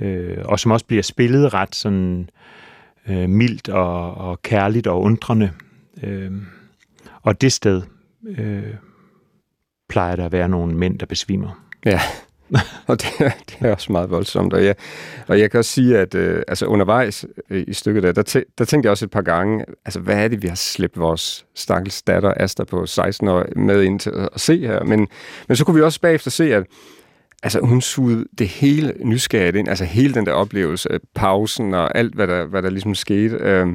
øh, 0.00 0.38
og 0.44 0.60
som 0.60 0.70
også 0.70 0.86
bliver 0.86 1.02
spillet 1.02 1.54
ret 1.54 1.74
sådan 1.74 2.30
øh, 3.08 3.28
mildt 3.28 3.68
og, 3.68 4.14
og 4.14 4.42
kærligt 4.42 4.86
og 4.86 5.02
undrende. 5.02 5.50
Øh, 6.02 6.32
og 7.22 7.40
det 7.40 7.52
sted 7.52 7.82
øh, 8.28 8.74
plejer 9.88 10.16
der 10.16 10.24
at 10.24 10.32
være 10.32 10.48
nogle 10.48 10.74
mænd, 10.74 10.98
der 10.98 11.06
besvimer. 11.06 11.67
Ja, 11.84 12.00
og 12.88 13.02
det 13.02 13.20
er, 13.20 13.30
det 13.48 13.56
er 13.60 13.72
også 13.72 13.92
meget 13.92 14.10
voldsomt. 14.10 14.52
Og 14.52 14.64
jeg, 14.64 14.74
og 15.26 15.40
jeg 15.40 15.50
kan 15.50 15.58
også 15.58 15.70
sige, 15.70 15.98
at 15.98 16.14
øh, 16.14 16.42
altså 16.48 16.66
undervejs 16.66 17.26
øh, 17.50 17.64
i 17.68 17.72
stykket 17.72 18.02
der, 18.02 18.12
der, 18.12 18.22
tæ, 18.22 18.40
der 18.58 18.64
tænkte 18.64 18.86
jeg 18.86 18.90
også 18.90 19.04
et 19.04 19.10
par 19.10 19.22
gange, 19.22 19.64
altså 19.84 20.00
hvad 20.00 20.24
er 20.24 20.28
det, 20.28 20.42
vi 20.42 20.48
har 20.48 20.54
slæbt 20.54 20.98
vores 20.98 21.46
stakkels 21.54 22.02
datter 22.02 22.32
Asta 22.36 22.64
på 22.64 22.86
16 22.86 23.28
år 23.28 23.44
med 23.56 23.82
ind 23.82 24.00
til 24.00 24.10
at 24.10 24.28
se 24.40 24.66
her. 24.66 24.84
Men, 24.84 25.08
men 25.48 25.56
så 25.56 25.64
kunne 25.64 25.76
vi 25.76 25.82
også 25.82 26.00
bagefter 26.00 26.30
se, 26.30 26.54
at 26.54 26.64
altså, 27.42 27.60
hun 27.60 27.80
sugede 27.80 28.24
det 28.38 28.48
hele 28.48 28.94
nysgerrigt 29.04 29.56
ind, 29.56 29.68
altså 29.68 29.84
hele 29.84 30.14
den 30.14 30.26
der 30.26 30.32
oplevelse, 30.32 30.88
pausen 31.14 31.74
og 31.74 31.98
alt, 31.98 32.14
hvad 32.14 32.26
der, 32.26 32.44
hvad 32.46 32.62
der 32.62 32.70
ligesom 32.70 32.94
skete. 32.94 33.36
Øh, 33.36 33.66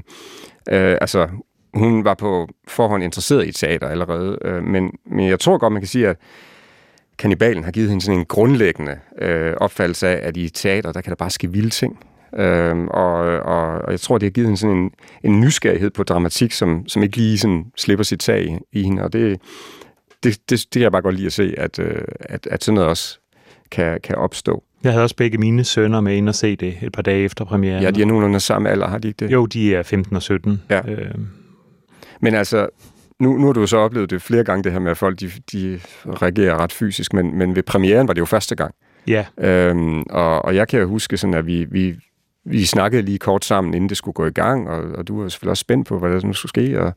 øh, 0.70 0.98
altså, 1.01 1.27
hun 1.74 2.06
var 2.06 2.13
på 2.13 2.48
forhånd 2.68 3.04
interesseret 3.04 3.48
i 3.48 3.51
teater 3.51 3.88
allerede, 3.88 4.38
øh, 4.42 4.63
men, 4.63 4.92
men 5.06 5.30
jeg 5.30 5.39
tror 5.39 5.58
godt, 5.58 5.74
man 5.74 5.82
kan 5.82 5.88
sige, 5.88 6.08
at 6.08 6.18
Kannibalen 7.24 7.63
har 7.63 7.72
givet 7.72 7.89
hende 7.89 8.01
sådan 8.06 8.20
en 8.20 8.25
grundlæggende 8.25 9.00
øh, 9.22 9.53
opfattelse 9.58 10.08
af, 10.08 10.27
at 10.27 10.38
i 10.38 10.50
teater, 10.50 10.92
der 10.92 11.01
kan 11.01 11.10
der 11.10 11.15
bare 11.15 11.30
ske 11.30 11.51
vilde 11.51 11.70
ting. 11.70 12.00
Øhm, 12.38 12.88
og, 12.88 13.15
og, 13.39 13.68
og 13.68 13.92
jeg 13.92 14.00
tror, 14.00 14.18
det 14.18 14.25
har 14.25 14.32
givet 14.32 14.48
hende 14.48 14.60
sådan 14.60 14.75
en, 14.75 14.92
en 15.24 15.42
nysgerrighed 15.42 15.89
på 15.89 16.03
dramatik, 16.03 16.51
som, 16.51 16.88
som 16.88 17.03
ikke 17.03 17.18
lige 17.18 17.38
sådan 17.38 17.65
slipper 17.77 18.03
sit 18.03 18.20
tag 18.20 18.46
i, 18.46 18.58
i 18.80 18.84
hende. 18.84 19.03
Og 19.03 19.13
det, 19.13 19.42
det, 20.24 20.50
det, 20.50 20.60
det 20.60 20.72
kan 20.72 20.82
jeg 20.82 20.92
bare 20.92 21.01
godt 21.01 21.15
lide 21.15 21.25
at 21.25 21.34
se, 21.34 21.53
at, 21.58 21.80
øh, 21.80 22.01
at, 22.20 22.48
at 22.51 22.63
sådan 22.63 22.75
noget 22.75 22.89
også 22.89 23.20
kan, 23.72 24.00
kan 24.03 24.15
opstå. 24.15 24.63
Jeg 24.84 24.92
havde 24.92 25.03
også 25.03 25.15
begge 25.15 25.38
mine 25.38 25.63
sønner 25.63 26.01
med 26.01 26.15
ind 26.15 26.30
og 26.30 26.36
se 26.36 26.56
det 26.56 26.77
et 26.82 26.92
par 26.92 27.01
dage 27.01 27.24
efter 27.24 27.46
premieren. 27.46 27.84
Ja, 27.84 27.92
de 27.92 28.01
er 28.01 28.06
nogenlunde 28.06 28.39
samme 28.39 28.70
alder, 28.70 28.88
har 28.88 28.98
de 28.98 29.08
ikke 29.08 29.25
det? 29.25 29.32
Jo, 29.32 29.46
de 29.46 29.75
er 29.75 29.84
15 29.84 30.15
og 30.15 30.22
17. 30.22 30.62
Ja. 30.70 30.82
Øh, 30.92 31.15
Men 32.20 32.36
altså, 32.36 32.68
nu, 33.20 33.38
nu 33.38 33.46
har 33.46 33.53
du 33.53 33.60
jo 33.60 33.67
så 33.67 33.77
oplevet 33.77 34.10
det 34.10 34.22
flere 34.22 34.43
gange, 34.43 34.63
det 34.63 34.72
her 34.72 34.79
med, 34.79 34.91
at 34.91 34.98
folk 34.98 35.20
de, 35.20 35.32
de 35.51 35.79
reagerer 36.05 36.58
ret 36.58 36.72
fysisk, 36.72 37.13
men, 37.13 37.38
men 37.38 37.55
ved 37.55 37.63
premieren 37.63 38.08
var 38.08 38.13
det 38.13 38.20
jo 38.20 38.25
første 38.25 38.55
gang. 38.55 38.75
ja, 39.08 39.25
Øhm, 39.38 40.01
og, 40.10 40.46
og 40.46 40.55
jeg 40.55 40.67
kan 40.67 40.79
jo 40.79 40.88
huske 40.88 41.17
sådan, 41.17 41.34
at 41.34 41.46
vi, 41.46 41.65
vi, 41.72 41.96
vi 42.46 42.65
snakkede 42.65 43.01
lige 43.01 43.17
kort 43.17 43.46
sammen, 43.46 43.74
inden 43.74 43.89
det 43.89 43.98
skulle 43.98 44.15
gå 44.15 44.25
i 44.25 44.32
gang, 44.32 44.70
og, 44.70 44.84
og 44.98 45.08
du 45.08 45.22
var 45.22 45.29
selvfølgelig 45.29 45.51
også 45.51 45.62
spændt 45.62 45.88
på, 45.88 46.00
hvad 46.00 46.10
der 46.10 46.27
nu 46.27 46.34
skulle 46.34 46.50
ske. 46.50 46.82
Og, 46.82 46.93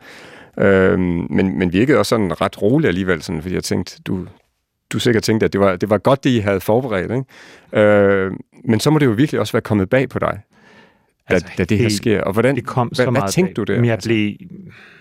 øhm, 0.64 1.26
men, 1.30 1.58
men 1.58 1.72
virkede 1.72 1.98
også 1.98 2.08
sådan 2.10 2.40
ret 2.40 2.62
roligt 2.62 2.88
alligevel, 2.88 3.22
sådan, 3.22 3.42
fordi 3.42 3.54
jeg 3.54 3.64
tænkte, 3.64 4.02
du, 4.02 4.26
du 4.90 4.98
sikkert 4.98 5.22
tænkte, 5.22 5.46
at 5.46 5.52
det 5.52 5.60
var, 5.60 5.76
det 5.76 5.90
var 5.90 5.98
godt, 5.98 6.24
det 6.24 6.30
I 6.30 6.38
havde 6.38 6.60
forberedt. 6.60 7.12
Ikke? 7.12 7.86
Øh, 7.86 8.32
men 8.64 8.80
så 8.80 8.90
må 8.90 8.98
det 8.98 9.06
jo 9.06 9.10
virkelig 9.10 9.40
også 9.40 9.52
være 9.52 9.60
kommet 9.60 9.90
bag 9.90 10.08
på 10.08 10.18
dig, 10.18 10.40
Altså, 11.28 11.48
da 11.58 11.64
det 11.64 11.78
her 11.78 11.88
sker. 11.88 12.20
Og 12.20 12.32
hvordan, 12.32 12.56
det 12.56 12.66
kom 12.66 12.86
hvad, 12.88 12.96
så 12.96 13.02
hvad 13.02 13.12
meget 13.12 13.32
tænkte 13.32 13.54
bag. 13.54 13.56
du 13.56 13.62
der? 13.62 13.74
Jamen, 13.74 13.86
jeg 13.86 13.92
Altså, 13.94 14.08
blev, 14.08 14.34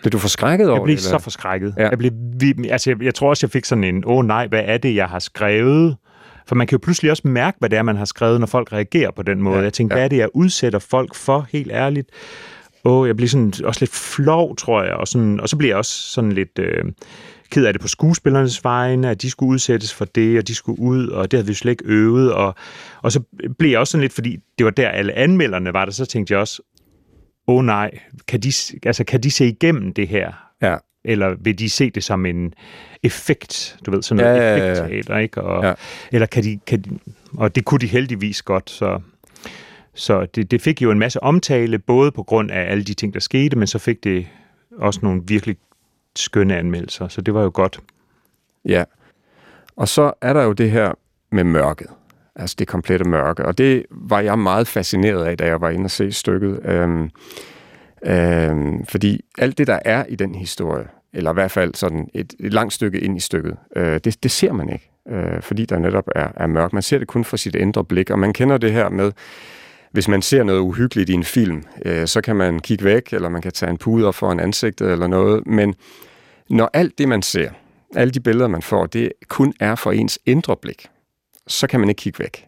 blev 0.02 0.12
du 0.12 0.18
forskrækket 0.18 0.70
over 0.70 0.78
jeg 0.80 0.84
blev 0.84 0.96
det? 0.96 1.04
så 1.04 1.18
forskrækket. 1.18 1.74
Ja. 1.78 1.90
Jeg, 1.90 1.98
blev, 1.98 2.12
altså, 2.70 2.90
jeg, 2.90 3.04
jeg 3.04 3.16
tror 3.16 3.30
også, 3.30 3.46
jeg 3.48 3.52
fik 3.52 3.66
sådan 3.66 3.84
en, 3.84 4.04
åh 4.06 4.18
oh, 4.18 4.26
nej, 4.26 4.48
hvad 4.48 4.62
er 4.66 4.78
det, 4.78 4.96
jeg 4.96 5.08
har 5.08 5.20
skrevet? 5.20 5.98
For 6.48 6.56
man 6.56 6.68
kan 6.68 6.76
jo 6.76 6.80
pludselig 6.84 7.12
også 7.12 7.28
mærke, 7.28 7.58
hvad 7.60 7.70
det 7.70 7.78
er, 7.78 7.84
man 7.84 7.96
har 7.98 8.06
skrevet, 8.06 8.40
når 8.40 8.48
folk 8.48 8.74
reagerer 8.74 9.12
på 9.12 9.24
den 9.24 9.42
måde. 9.42 9.58
Ja, 9.58 9.64
Jeg 9.64 9.74
tænkte, 9.74 9.94
ja. 9.94 9.98
hvad 9.98 10.06
er 10.06 10.10
det, 10.10 10.18
jeg 10.18 10.30
udsætter 10.34 10.80
folk 10.80 11.16
for, 11.16 11.48
helt 11.52 11.72
ærligt? 11.72 12.10
Åh, 12.86 13.08
jeg 13.08 13.16
bliver 13.16 13.30
sådan, 13.30 13.54
også 13.64 13.82
lidt 13.82 13.92
flov, 13.94 14.56
tror 14.56 14.84
jeg. 14.84 14.94
Og, 14.94 15.08
sådan, 15.08 15.40
og 15.40 15.50
så 15.50 15.58
bliver 15.58 15.72
jeg 15.72 15.78
også 15.78 16.12
sådan 16.12 16.32
lidt... 16.32 16.60
Øh, 16.60 16.84
ked 17.50 17.66
af 17.66 17.74
det 17.74 17.82
på 17.82 17.88
skuespillernes 17.88 18.64
vegne, 18.64 19.10
at 19.10 19.22
de 19.22 19.30
skulle 19.30 19.50
udsættes 19.50 19.94
for 19.94 20.06
det, 20.06 20.38
og 20.38 20.48
de 20.48 20.56
skulle 20.56 20.80
ud, 20.80 21.08
og 21.08 21.32
det 21.32 21.38
havde 21.38 21.48
vi 21.48 21.54
slet 21.54 21.72
ikke 21.72 21.86
øvet. 21.86 22.34
Og, 22.34 22.56
og 23.02 23.12
så 23.12 23.20
blev 23.60 23.72
jeg 23.72 23.80
også 23.80 23.92
sådan 23.92 24.02
lidt, 24.02 24.14
fordi 24.14 24.40
det 24.58 24.66
var 24.66 24.72
der 24.72 24.90
alle 24.90 25.14
anmelderne 25.14 25.74
var 25.74 25.86
der, 25.86 25.92
så 25.92 26.06
tænkte 26.06 26.32
jeg 26.32 26.40
også, 26.40 26.62
åh 27.48 27.56
oh, 27.56 27.66
nej, 27.66 28.00
kan 28.28 28.40
de, 28.40 28.52
altså, 28.86 29.04
kan 29.04 29.24
de 29.24 29.32
se 29.32 29.48
igennem 29.48 29.94
det 29.94 30.08
her? 30.08 30.32
Ja. 30.62 30.76
Eller 31.06 31.36
vil 31.40 31.60
de 31.60 31.70
se 31.70 31.90
det 31.90 32.04
som 32.04 32.26
en 32.26 32.54
effekt, 33.04 33.78
du 33.86 33.92
ved, 33.92 34.02
sådan 34.02 34.24
noget 34.24 34.38
Ja, 34.38 34.74
ja, 34.74 35.02
ja, 35.10 35.18
ikke? 35.18 35.42
Og, 35.42 35.64
Ja. 35.64 35.74
Eller 36.12 36.26
kan 36.26 36.44
de, 36.44 36.60
kan 36.68 36.82
de, 36.82 37.00
og 37.38 37.56
det 37.56 37.66
kunne 37.66 37.80
de 37.80 37.88
heldigvis 37.88 38.42
godt, 38.42 38.70
så, 38.70 39.02
så 39.94 40.26
det, 40.26 40.52
det 40.52 40.62
fik 40.62 40.82
jo 40.82 40.92
en 40.92 41.00
masse 41.00 41.24
omtale, 41.24 41.80
både 41.80 42.12
på 42.12 42.24
grund 42.24 42.52
af 42.52 42.72
alle 42.72 42.84
de 42.84 42.94
ting, 42.94 43.14
der 43.14 43.20
skete, 43.20 43.58
men 43.58 43.68
så 43.68 43.80
fik 43.80 44.04
det 44.04 44.28
også 44.78 45.00
nogle 45.04 45.22
virkelig 45.28 45.58
skønne 46.20 46.58
anmeldelser, 46.58 47.08
så 47.08 47.22
det 47.22 47.34
var 47.34 47.44
jo 47.44 47.52
godt. 47.54 47.80
Ja. 48.66 48.84
Og 49.76 49.88
så 49.88 50.14
er 50.22 50.34
der 50.34 50.44
jo 50.44 50.54
det 50.54 50.72
her 50.72 50.94
med 51.32 51.44
mørket. 51.44 51.88
Altså 52.36 52.56
det 52.60 52.68
komplette 52.68 53.06
mørke. 53.06 53.46
Og 53.46 53.58
det 53.58 53.86
var 53.92 54.20
jeg 54.20 54.40
meget 54.40 54.68
fascineret 54.68 55.26
af, 55.26 55.38
da 55.38 55.46
jeg 55.46 55.62
var 55.62 55.70
inde 55.70 55.86
og 55.86 55.92
se 55.92 56.12
stykket. 56.12 56.60
Øhm, 56.66 57.10
øhm, 58.06 58.86
fordi 58.86 59.22
alt 59.38 59.58
det, 59.58 59.68
der 59.68 59.80
er 59.86 60.06
i 60.06 60.16
den 60.16 60.36
historie, 60.36 60.88
eller 61.14 61.32
i 61.32 61.34
hvert 61.34 61.52
fald 61.52 61.76
sådan 61.76 62.10
et, 62.14 62.34
et 62.40 62.54
langt 62.54 62.74
stykke 62.74 63.00
ind 63.00 63.18
i 63.18 63.20
stykket, 63.20 63.58
øh, 63.76 64.00
det, 64.04 64.24
det 64.24 64.32
ser 64.32 64.54
man 64.54 64.70
ikke. 64.70 64.92
Øh, 65.10 65.42
fordi 65.42 65.66
der 65.66 65.80
netop 65.80 66.08
er, 66.16 66.28
er 66.36 66.48
mørk. 66.48 66.74
Man 66.74 66.82
ser 66.82 66.98
det 66.98 67.08
kun 67.08 67.24
fra 67.24 67.38
sit 67.38 67.56
indre 67.56 67.86
blik. 67.86 68.10
Og 68.10 68.20
man 68.20 68.34
kender 68.34 68.58
det 68.58 68.72
her 68.72 68.90
med, 68.90 69.12
hvis 69.96 70.08
man 70.08 70.22
ser 70.22 70.44
noget 70.44 70.60
uhyggeligt 70.60 71.10
i 71.10 71.14
en 71.14 71.24
film, 71.24 71.64
øh, 71.86 72.08
så 72.08 72.22
kan 72.22 72.36
man 72.36 72.60
kigge 72.60 72.84
væk, 72.84 73.14
eller 73.14 73.30
man 73.30 73.42
kan 73.42 73.52
tage 73.52 73.70
en 73.70 73.78
pude 73.78 74.08
op 74.08 74.16
foran 74.16 74.40
ansigtet 74.40 74.92
eller 74.92 75.08
noget. 75.08 75.48
Men 75.48 75.76
når 76.50 76.70
alt 76.74 76.98
det, 76.98 77.08
man 77.08 77.22
ser, 77.22 77.50
alle 77.96 78.12
de 78.12 78.20
billeder, 78.20 78.48
man 78.48 78.62
får, 78.62 78.86
det 78.86 79.12
kun 79.28 79.54
er 79.60 79.76
for 79.76 79.92
ens 79.92 80.20
indre 80.26 80.56
blik, 80.62 80.88
så 81.48 81.68
kan 81.68 81.80
man 81.80 81.90
ikke 81.90 82.00
kigge 82.00 82.20
væk. 82.20 82.46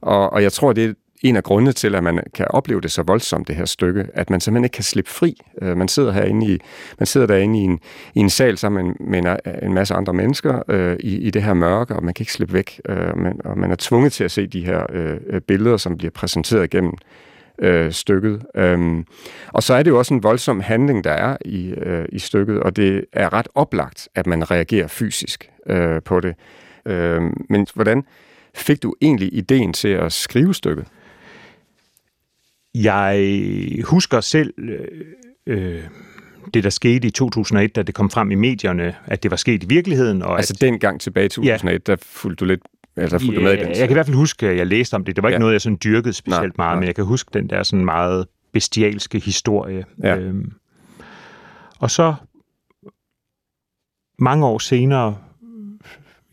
Og, 0.00 0.32
og 0.32 0.42
jeg 0.42 0.52
tror, 0.52 0.72
det 0.72 0.84
er 0.84 0.92
en 1.22 1.36
af 1.36 1.42
grundene 1.42 1.72
til, 1.72 1.94
at 1.94 2.04
man 2.04 2.20
kan 2.34 2.46
opleve 2.50 2.80
det 2.80 2.92
så 2.92 3.02
voldsomt, 3.02 3.48
det 3.48 3.56
her 3.56 3.64
stykke, 3.64 4.06
at 4.14 4.30
man 4.30 4.40
simpelthen 4.40 4.64
ikke 4.64 4.74
kan 4.74 4.84
slippe 4.84 5.10
fri. 5.10 5.40
Øh, 5.62 5.76
Man 5.76 5.88
sidder 5.88 6.12
herinde 6.12 6.52
i, 6.54 6.58
man 6.98 7.06
sidder 7.06 7.26
derinde 7.26 7.58
i 7.58 7.62
en, 7.62 7.80
i 8.14 8.20
en 8.20 8.30
sal 8.30 8.58
sammen 8.58 8.96
med 9.00 9.18
en, 9.18 9.36
en 9.62 9.74
masse 9.74 9.94
andre 9.94 10.12
mennesker 10.12 10.62
øh, 10.68 10.96
i, 11.00 11.16
i 11.16 11.30
det 11.30 11.42
her 11.42 11.54
mørke, 11.54 11.96
og 11.96 12.04
man 12.04 12.14
kan 12.14 12.22
ikke 12.22 12.32
slippe 12.32 12.54
væk. 12.54 12.80
Øh, 12.88 13.18
man, 13.18 13.40
og 13.44 13.58
man 13.58 13.70
er 13.70 13.76
tvunget 13.78 14.12
til 14.12 14.24
at 14.24 14.30
se 14.30 14.46
de 14.46 14.64
her 14.64 14.86
øh, 14.92 15.40
billeder, 15.40 15.76
som 15.76 15.96
bliver 15.96 16.10
præsenteret 16.10 16.70
gennem 16.70 16.92
øh, 17.58 17.92
stykket. 17.92 18.42
Øhm, 18.54 19.04
og 19.48 19.62
så 19.62 19.74
er 19.74 19.82
det 19.82 19.90
jo 19.90 19.98
også 19.98 20.14
en 20.14 20.22
voldsom 20.22 20.60
handling, 20.60 21.04
der 21.04 21.10
er 21.10 21.36
i, 21.44 21.68
øh, 21.68 22.04
i 22.12 22.18
stykket, 22.18 22.60
og 22.60 22.76
det 22.76 23.04
er 23.12 23.32
ret 23.32 23.48
oplagt, 23.54 24.08
at 24.14 24.26
man 24.26 24.50
reagerer 24.50 24.86
fysisk 24.86 25.50
øh, 25.66 26.02
på 26.02 26.20
det. 26.20 26.34
Øh, 26.86 27.22
men 27.48 27.66
hvordan 27.74 28.04
fik 28.54 28.82
du 28.82 28.94
egentlig 29.00 29.34
ideen 29.34 29.72
til 29.72 29.88
at 29.88 30.12
skrive 30.12 30.54
stykket? 30.54 30.86
Jeg 32.82 33.82
husker 33.84 34.20
selv 34.20 34.54
øh, 34.58 34.78
øh, 35.46 35.82
det, 36.54 36.64
der 36.64 36.70
skete 36.70 37.08
i 37.08 37.10
2001, 37.10 37.76
da 37.76 37.82
det 37.82 37.94
kom 37.94 38.10
frem 38.10 38.30
i 38.30 38.34
medierne, 38.34 38.94
at 39.06 39.22
det 39.22 39.30
var 39.30 39.36
sket 39.36 39.62
i 39.62 39.66
virkeligheden. 39.68 40.22
Og 40.22 40.36
Altså 40.36 40.54
at, 40.56 40.60
dengang 40.60 41.00
tilbage 41.00 41.26
i 41.26 41.28
2001, 41.28 41.86
der 41.86 41.96
fulgte 42.02 42.40
du 42.40 42.48
lidt 42.48 42.60
altså, 42.96 43.18
fulgte 43.18 43.36
du 43.36 43.40
med 43.42 43.52
i 43.52 43.56
den. 43.56 43.68
jeg 43.68 43.76
kan 43.76 43.90
i 43.90 43.92
hvert 43.92 44.06
fald 44.06 44.16
huske, 44.16 44.48
at 44.48 44.56
jeg 44.56 44.66
læste 44.66 44.94
om 44.94 45.04
det. 45.04 45.16
Det 45.16 45.22
var 45.22 45.28
ikke 45.28 45.34
Ja. 45.34 45.38
noget, 45.38 45.52
jeg 45.52 45.60
sådan 45.60 45.78
dyrkede 45.84 46.12
specielt 46.12 46.58
Nej, 46.58 46.64
meget, 46.64 46.74
nej. 46.74 46.80
men 46.80 46.86
jeg 46.86 46.94
kan 46.94 47.04
huske 47.04 47.30
den 47.32 47.50
der 47.50 47.62
sådan 47.62 47.84
meget 47.84 48.26
bestialske 48.52 49.18
historie. 49.18 49.84
Ja. 50.02 50.16
Øhm, 50.16 50.52
og 51.78 51.90
så 51.90 52.14
mange 54.18 54.46
år 54.46 54.58
senere, 54.58 55.16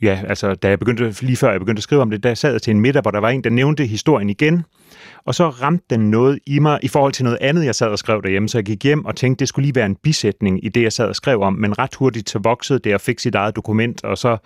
ja, 0.01 0.23
altså 0.27 0.55
da 0.55 0.69
jeg 0.69 0.79
begyndte, 0.79 1.25
lige 1.25 1.37
før 1.37 1.51
jeg 1.51 1.59
begyndte 1.59 1.79
at 1.79 1.83
skrive 1.83 2.01
om 2.01 2.09
det, 2.09 2.23
der 2.23 2.33
sad 2.33 2.51
jeg 2.51 2.61
til 2.61 2.71
en 2.71 2.79
middag, 2.79 3.01
hvor 3.01 3.11
der 3.11 3.19
var 3.19 3.29
en, 3.29 3.43
der 3.43 3.49
nævnte 3.49 3.85
historien 3.85 4.29
igen, 4.29 4.63
og 5.25 5.35
så 5.35 5.49
ramte 5.49 5.85
den 5.89 6.11
noget 6.11 6.39
i 6.45 6.59
mig 6.59 6.79
i 6.81 6.87
forhold 6.87 7.13
til 7.13 7.23
noget 7.23 7.37
andet, 7.41 7.65
jeg 7.65 7.75
sad 7.75 7.87
og 7.87 7.99
skrev 7.99 8.21
derhjemme, 8.23 8.49
så 8.49 8.57
jeg 8.57 8.65
gik 8.65 8.83
hjem 8.83 9.05
og 9.05 9.15
tænkte, 9.15 9.39
det 9.39 9.47
skulle 9.47 9.63
lige 9.65 9.75
være 9.75 9.85
en 9.85 9.95
bisætning 9.95 10.65
i 10.65 10.69
det, 10.69 10.83
jeg 10.83 10.93
sad 10.93 11.05
og 11.05 11.15
skrev 11.15 11.41
om, 11.41 11.53
men 11.53 11.79
ret 11.79 11.95
hurtigt 11.95 12.29
så 12.29 12.39
voksede 12.39 12.79
det 12.79 12.93
og 12.93 13.01
fik 13.01 13.19
sit 13.19 13.35
eget 13.35 13.55
dokument, 13.55 14.03
og 14.03 14.17
så 14.17 14.37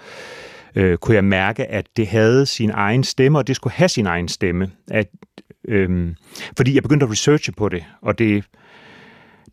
øh, 0.76 0.98
kunne 0.98 1.16
jeg 1.16 1.24
mærke, 1.24 1.66
at 1.66 1.86
det 1.98 2.08
havde 2.08 2.46
sin 2.46 2.72
egen 2.74 3.04
stemme, 3.04 3.38
og 3.38 3.48
det 3.48 3.56
skulle 3.56 3.74
have 3.74 3.90
sin 3.90 4.06
egen 4.06 4.28
stemme. 4.28 4.72
At, 4.92 5.08
øh, 5.68 6.16
fordi 6.58 6.76
jeg 6.76 6.84
begyndte 6.84 7.04
at 7.04 7.12
researche 7.12 7.54
på 7.58 7.70
det, 7.70 7.84
og 8.02 8.20
det, 8.20 8.44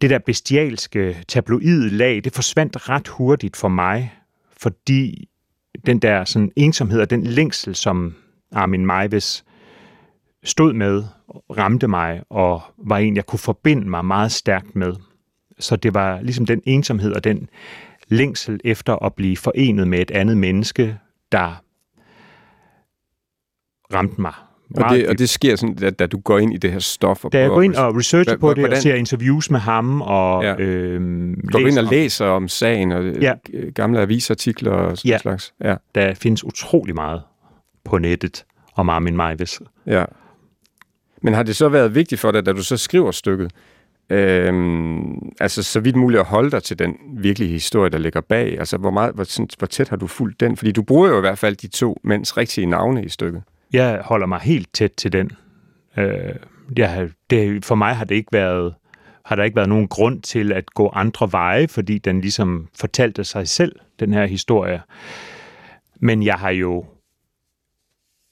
det 0.00 0.10
der 0.10 0.18
bestialske 0.18 1.16
tabloid 1.28 1.90
lag, 1.90 2.20
det 2.24 2.34
forsvandt 2.34 2.88
ret 2.88 3.08
hurtigt 3.08 3.56
for 3.56 3.68
mig, 3.68 4.14
fordi 4.56 5.28
den 5.86 5.98
der 5.98 6.24
sådan 6.24 6.50
ensomhed 6.56 7.00
og 7.00 7.10
den 7.10 7.26
længsel, 7.26 7.74
som 7.74 8.14
Armin 8.52 8.86
Meiwes 8.86 9.44
stod 10.44 10.72
med, 10.72 11.02
ramte 11.56 11.88
mig 11.88 12.22
og 12.30 12.62
var 12.78 12.98
en, 12.98 13.16
jeg 13.16 13.26
kunne 13.26 13.38
forbinde 13.38 13.90
mig 13.90 14.04
meget 14.04 14.32
stærkt 14.32 14.76
med. 14.76 14.92
Så 15.58 15.76
det 15.76 15.94
var 15.94 16.20
ligesom 16.20 16.46
den 16.46 16.62
ensomhed 16.64 17.12
og 17.12 17.24
den 17.24 17.48
længsel 18.08 18.60
efter 18.64 19.04
at 19.04 19.14
blive 19.14 19.36
forenet 19.36 19.88
med 19.88 19.98
et 19.98 20.10
andet 20.10 20.36
menneske, 20.36 20.98
der 21.32 21.62
ramte 23.94 24.20
mig. 24.20 24.32
Og 24.76 24.94
det, 24.94 25.08
og 25.08 25.18
det 25.18 25.28
sker 25.28 25.56
sådan, 25.56 25.74
da, 25.74 25.90
da 25.90 26.06
du 26.06 26.18
går 26.20 26.38
ind 26.38 26.54
i 26.54 26.56
det 26.56 26.72
her 26.72 26.78
stof. 26.78 27.24
Og 27.24 27.32
da 27.32 27.40
jeg 27.40 27.48
går 27.48 27.62
ind 27.62 27.74
og 27.74 27.96
researcher 27.96 28.36
på 28.36 28.54
det, 28.54 28.68
og 28.68 28.76
ser 28.76 28.94
interviews 28.94 29.50
med 29.50 29.60
ham, 29.60 30.02
og 30.02 30.42
Ja. 30.42 30.56
øhm, 30.58 31.40
går 31.52 31.58
du 31.58 31.66
ind 31.66 31.78
og 31.78 31.84
læser 31.84 32.26
om 32.26 32.48
sagen 32.48 32.92
og 32.92 33.04
Ja. 33.04 33.34
ja. 33.52 33.58
gamle 33.74 34.00
avisartikler 34.00 34.72
og 34.72 34.98
sådan 34.98 35.08
Ja. 35.08 35.18
slags. 35.18 35.54
Ja. 35.64 35.76
der 35.94 36.14
findes 36.14 36.44
utrolig 36.44 36.94
meget 36.94 37.22
på 37.84 37.98
nettet 37.98 38.44
om 38.74 38.88
Armin 38.88 39.16
Maivis. 39.16 39.60
ja. 39.86 40.04
Men 41.24 41.34
har 41.34 41.42
det 41.42 41.56
så 41.56 41.68
været 41.68 41.94
vigtigt 41.94 42.20
for 42.20 42.30
dig, 42.30 42.46
da 42.46 42.52
du 42.52 42.62
så 42.62 42.76
skriver 42.76 43.10
stykket, 43.10 43.52
øhm, 44.10 45.32
altså 45.40 45.62
så 45.62 45.80
vidt 45.80 45.96
muligt 45.96 46.20
at 46.20 46.26
holde 46.26 46.50
dig 46.50 46.62
til 46.62 46.78
den 46.78 46.96
virkelige 47.16 47.50
historie, 47.50 47.90
der 47.90 47.98
ligger 47.98 48.20
bag? 48.20 48.58
Altså 48.58 48.76
hvor, 48.76 48.90
meget, 48.90 49.14
hvor, 49.14 49.56
hvor 49.58 49.66
tæt 49.66 49.88
har 49.88 49.96
du 49.96 50.06
fulgt 50.06 50.40
den? 50.40 50.56
Fordi 50.56 50.72
du 50.72 50.82
bruger 50.82 51.08
jo 51.08 51.16
i 51.16 51.20
hvert 51.20 51.38
fald 51.38 51.56
de 51.56 51.68
to 51.68 52.00
mænds 52.02 52.36
rigtige 52.36 52.66
navne 52.66 53.04
i 53.04 53.08
stykket. 53.08 53.42
Jeg 53.72 54.00
holder 54.04 54.26
mig 54.26 54.40
helt 54.40 54.68
tæt 54.74 54.90
til 54.96 55.12
den. 55.12 55.30
Øh, 55.96 56.34
jeg, 56.76 57.08
det, 57.30 57.64
for 57.64 57.74
mig 57.74 57.96
har 57.96 58.04
det 58.04 58.14
ikke 58.14 58.32
været 58.32 58.74
har 59.24 59.36
der 59.36 59.44
ikke 59.44 59.56
været 59.56 59.68
nogen 59.68 59.88
grund 59.88 60.22
til 60.22 60.52
at 60.52 60.74
gå 60.74 60.90
andre 60.94 61.32
veje, 61.32 61.68
fordi 61.68 61.98
den 61.98 62.20
ligesom 62.20 62.68
fortalte 62.80 63.24
sig 63.24 63.48
selv, 63.48 63.76
den 64.00 64.12
her 64.12 64.26
historie. 64.26 64.80
Men 66.00 66.22
jeg 66.22 66.34
har 66.34 66.50
jo 66.50 66.84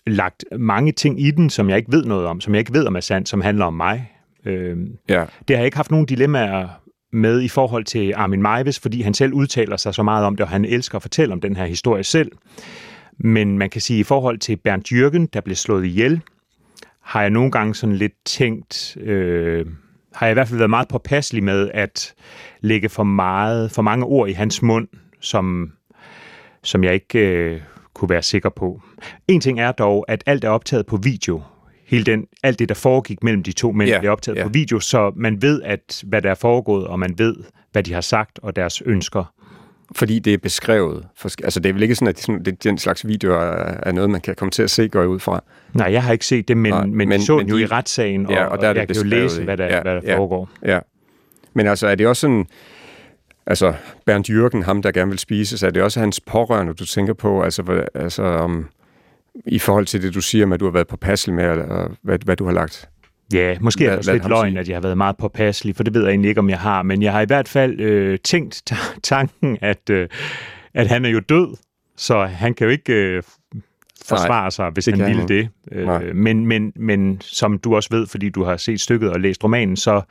lagt 0.07 0.45
mange 0.59 0.93
ting 0.93 1.21
i 1.21 1.31
den, 1.31 1.51
som 1.51 1.69
jeg 1.69 1.77
ikke 1.79 1.93
ved 1.93 2.05
noget 2.05 2.27
om, 2.27 2.41
som 2.41 2.55
jeg 2.55 2.59
ikke 2.59 2.73
ved 2.73 2.87
om 2.87 2.97
er 2.97 3.01
sandt, 3.01 3.29
som 3.29 3.41
handler 3.41 3.65
om 3.65 3.75
mig. 3.75 4.11
Øh, 4.47 4.77
Ja. 5.09 5.25
det 5.49 5.57
har 5.57 5.61
jeg 5.61 5.65
ikke 5.65 5.77
haft 5.77 5.91
nogen 5.91 6.07
dilemmaer 6.07 6.69
med 7.13 7.43
i 7.43 7.49
forhold 7.49 7.85
til 7.85 8.13
Armin 8.17 8.43
Maivis, 8.43 8.79
fordi 8.81 9.03
han 9.03 9.15
selv 9.15 9.33
udtaler 9.33 9.77
sig 9.77 9.95
så 9.95 10.03
meget 10.03 10.27
om 10.27 10.37
det, 10.37 10.45
og 10.45 10.51
han 10.51 10.65
elsker 10.65 10.97
at 10.97 11.03
fortælle 11.03 11.33
om 11.33 11.41
den 11.41 11.57
her 11.57 11.67
historie 11.67 12.05
selv. 12.05 12.33
Men 13.19 13.59
man 13.59 13.71
kan 13.71 13.81
sige, 13.81 14.01
i 14.01 14.03
forhold 14.03 14.39
til 14.39 14.57
Bernd 14.57 14.93
Jürgen, 14.93 15.27
der 15.33 15.41
blev 15.41 15.57
slået 15.57 15.85
ihjel, 15.85 16.21
har 17.01 17.21
jeg 17.21 17.31
nogle 17.31 17.51
gange 17.51 17.75
sådan 17.75 17.97
lidt 17.97 18.13
tænkt, 18.25 18.97
øh, 19.01 19.67
har 20.15 20.27
jeg 20.27 20.33
i 20.33 20.35
hvert 20.35 20.49
fald 20.49 20.59
været 20.59 20.71
meget 20.71 20.89
påpasselig 20.89 21.45
med 21.45 21.71
at 21.75 22.15
lægge 22.61 22.89
for, 22.89 23.03
meget, 23.05 23.71
for 23.71 23.83
mange 23.83 24.05
ord 24.07 24.29
i 24.29 24.33
hans 24.33 24.63
mund, 24.63 24.89
som, 25.21 25.73
som 26.63 26.85
jeg 26.85 26.95
ikke 26.95 27.19
øh, 27.19 27.61
kunne 27.95 28.11
være 28.11 28.23
sikker 28.23 28.49
på. 28.49 28.81
En 29.29 29.41
ting 29.41 29.61
er 29.61 29.73
dog, 29.73 30.05
at 30.09 30.23
alt 30.27 30.45
er 30.45 30.49
optaget 30.49 30.87
på 30.87 30.97
video. 30.97 31.43
Hele 31.87 32.05
den, 32.05 32.27
alt 32.43 32.59
det, 32.59 32.69
der 32.69 32.75
foregik 32.75 33.23
mellem 33.23 33.43
de 33.43 33.53
to 33.53 33.73
mænd, 33.73 33.91
yeah, 33.91 34.01
bliver 34.01 34.13
optaget 34.13 34.39
ja. 34.39 34.43
på 34.43 34.49
video, 34.49 34.81
så 34.81 35.13
man 35.17 35.43
ved, 35.43 35.63
at, 35.63 36.05
hvad 36.07 36.23
der 36.23 36.31
er 36.31 36.35
foregået, 36.35 36.87
og 36.87 36.99
man 36.99 37.15
ved, 37.19 37.37
hvad 37.73 37.83
de 37.83 37.93
har 37.95 38.01
sagt 38.01 38.39
og 38.43 38.57
deres 38.57 38.83
ønsker. 38.87 39.33
Fordi 39.97 40.19
det 40.19 40.35
er 40.35 40.39
beskrevet. 40.39 41.07
Altså 41.45 41.61
det 41.61 41.69
er 41.69 41.73
vel 41.73 41.83
ikke 41.83 41.95
sådan, 41.95 42.09
at 42.09 42.17
det, 42.17 42.25
sådan, 42.25 42.45
det, 42.45 42.65
den 42.65 42.79
slags 42.79 43.07
videoer 43.07 43.39
er, 43.39 43.81
er 43.83 43.93
noget, 43.93 44.11
man 44.11 44.21
kan 44.21 44.35
komme 44.35 44.51
til 44.51 44.63
at 44.63 44.71
se, 44.71 44.89
går 44.89 45.05
ud 45.05 45.19
fra. 45.19 45.45
Nej, 45.75 45.93
jeg 45.93 46.03
har 46.03 46.13
ikke 46.13 46.27
set 46.27 46.49
det, 46.49 46.57
men, 46.57 46.73
Nej, 46.73 46.87
men, 46.87 47.09
men 47.09 47.21
så 47.23 47.37
men 47.37 47.49
jo 47.49 47.57
de- 47.57 47.63
i 47.63 47.67
retssagen, 47.67 48.27
og, 48.27 48.33
Ja, 48.33 48.45
og 48.45 48.61
der 48.61 48.69
er 48.69 48.73
det 48.73 48.81
jeg 48.81 48.89
kan 48.89 48.97
jo 48.97 49.03
beskrevet 49.03 49.25
læse, 49.25 49.45
hvad 49.45 49.57
der, 49.57 49.65
ja, 49.65 49.83
hvad 49.83 49.95
der 49.95 50.01
ja. 50.05 50.19
foregår. 50.19 50.51
Ja. 50.65 50.79
Men 51.55 51.67
altså, 51.67 51.87
er 51.87 51.95
det 51.95 52.07
også 52.07 52.21
sådan... 52.21 52.47
Altså, 53.47 53.75
Bernd 54.07 54.31
Jürgen, 54.31 54.65
ham 54.65 54.83
der 54.83 54.93
gerne 54.93 55.11
vil 55.11 55.19
spise, 55.19 55.59
så 55.59 55.67
er 55.67 55.71
det 55.71 55.83
også 55.83 56.01
hans 56.01 56.21
pårørende, 56.21 56.75
du 56.75 56.87
tænker 56.87 57.13
på, 57.13 57.43
altså, 57.43 57.63
hvad, 57.63 57.83
altså 57.95 58.23
om, 58.23 58.69
i 59.47 59.59
forhold 59.59 59.87
til 59.87 60.03
det, 60.03 60.15
du 60.15 60.21
siger 60.21 60.47
med, 60.47 60.55
at 60.55 60.61
du 60.61 60.65
har 60.65 60.73
været 60.73 60.87
på 60.87 60.97
passel 60.97 61.33
med, 61.33 61.45
og 61.45 61.91
hvad, 62.03 62.19
hvad 62.25 62.37
du 62.37 62.45
har 62.45 62.53
lagt. 62.53 62.89
Ja, 63.33 63.57
måske 63.61 63.87
er 63.87 63.97
det 63.97 64.07
lidt 64.07 64.29
løgn, 64.29 64.53
sige. 64.53 64.61
at 64.61 64.69
jeg 64.69 64.77
har 64.77 64.83
været 64.83 64.97
meget 64.97 65.17
påpasselig, 65.17 65.77
for 65.77 65.83
det 65.85 65.95
ved 65.95 66.03
jeg 66.03 66.11
egentlig 66.11 66.29
ikke, 66.29 66.39
om 66.39 66.51
jeg 66.51 66.59
har. 66.59 66.83
Men 66.83 67.03
jeg 67.03 67.13
har 67.13 67.21
i 67.21 67.25
hvert 67.27 67.49
fald 67.49 67.81
øh, 67.81 68.19
tænkt 68.25 68.63
ta- 68.67 69.01
tanken, 69.03 69.59
at, 69.61 69.91
øh, 69.91 70.09
at 70.75 70.87
han 70.87 71.05
er 71.05 71.09
jo 71.09 71.21
død, 71.21 71.57
så 71.97 72.25
han 72.25 72.55
kan 72.55 72.65
jo 72.65 72.71
ikke 72.71 72.93
øh, 72.93 73.23
forsvare 74.09 74.51
sig, 74.51 74.71
hvis 74.71 74.87
han 74.87 74.99
ville 74.99 75.29
det. 75.29 75.49
Øh, 75.73 76.17
men, 76.17 76.47
men, 76.47 76.73
men 76.77 77.21
som 77.21 77.59
du 77.59 77.77
også 77.77 77.89
ved, 77.93 78.07
fordi 78.07 78.29
du 78.29 78.45
har 78.45 78.57
set 78.57 78.81
stykket 78.81 79.11
og 79.11 79.21
læst 79.21 79.45
romanen, 79.45 79.77
så 79.77 80.03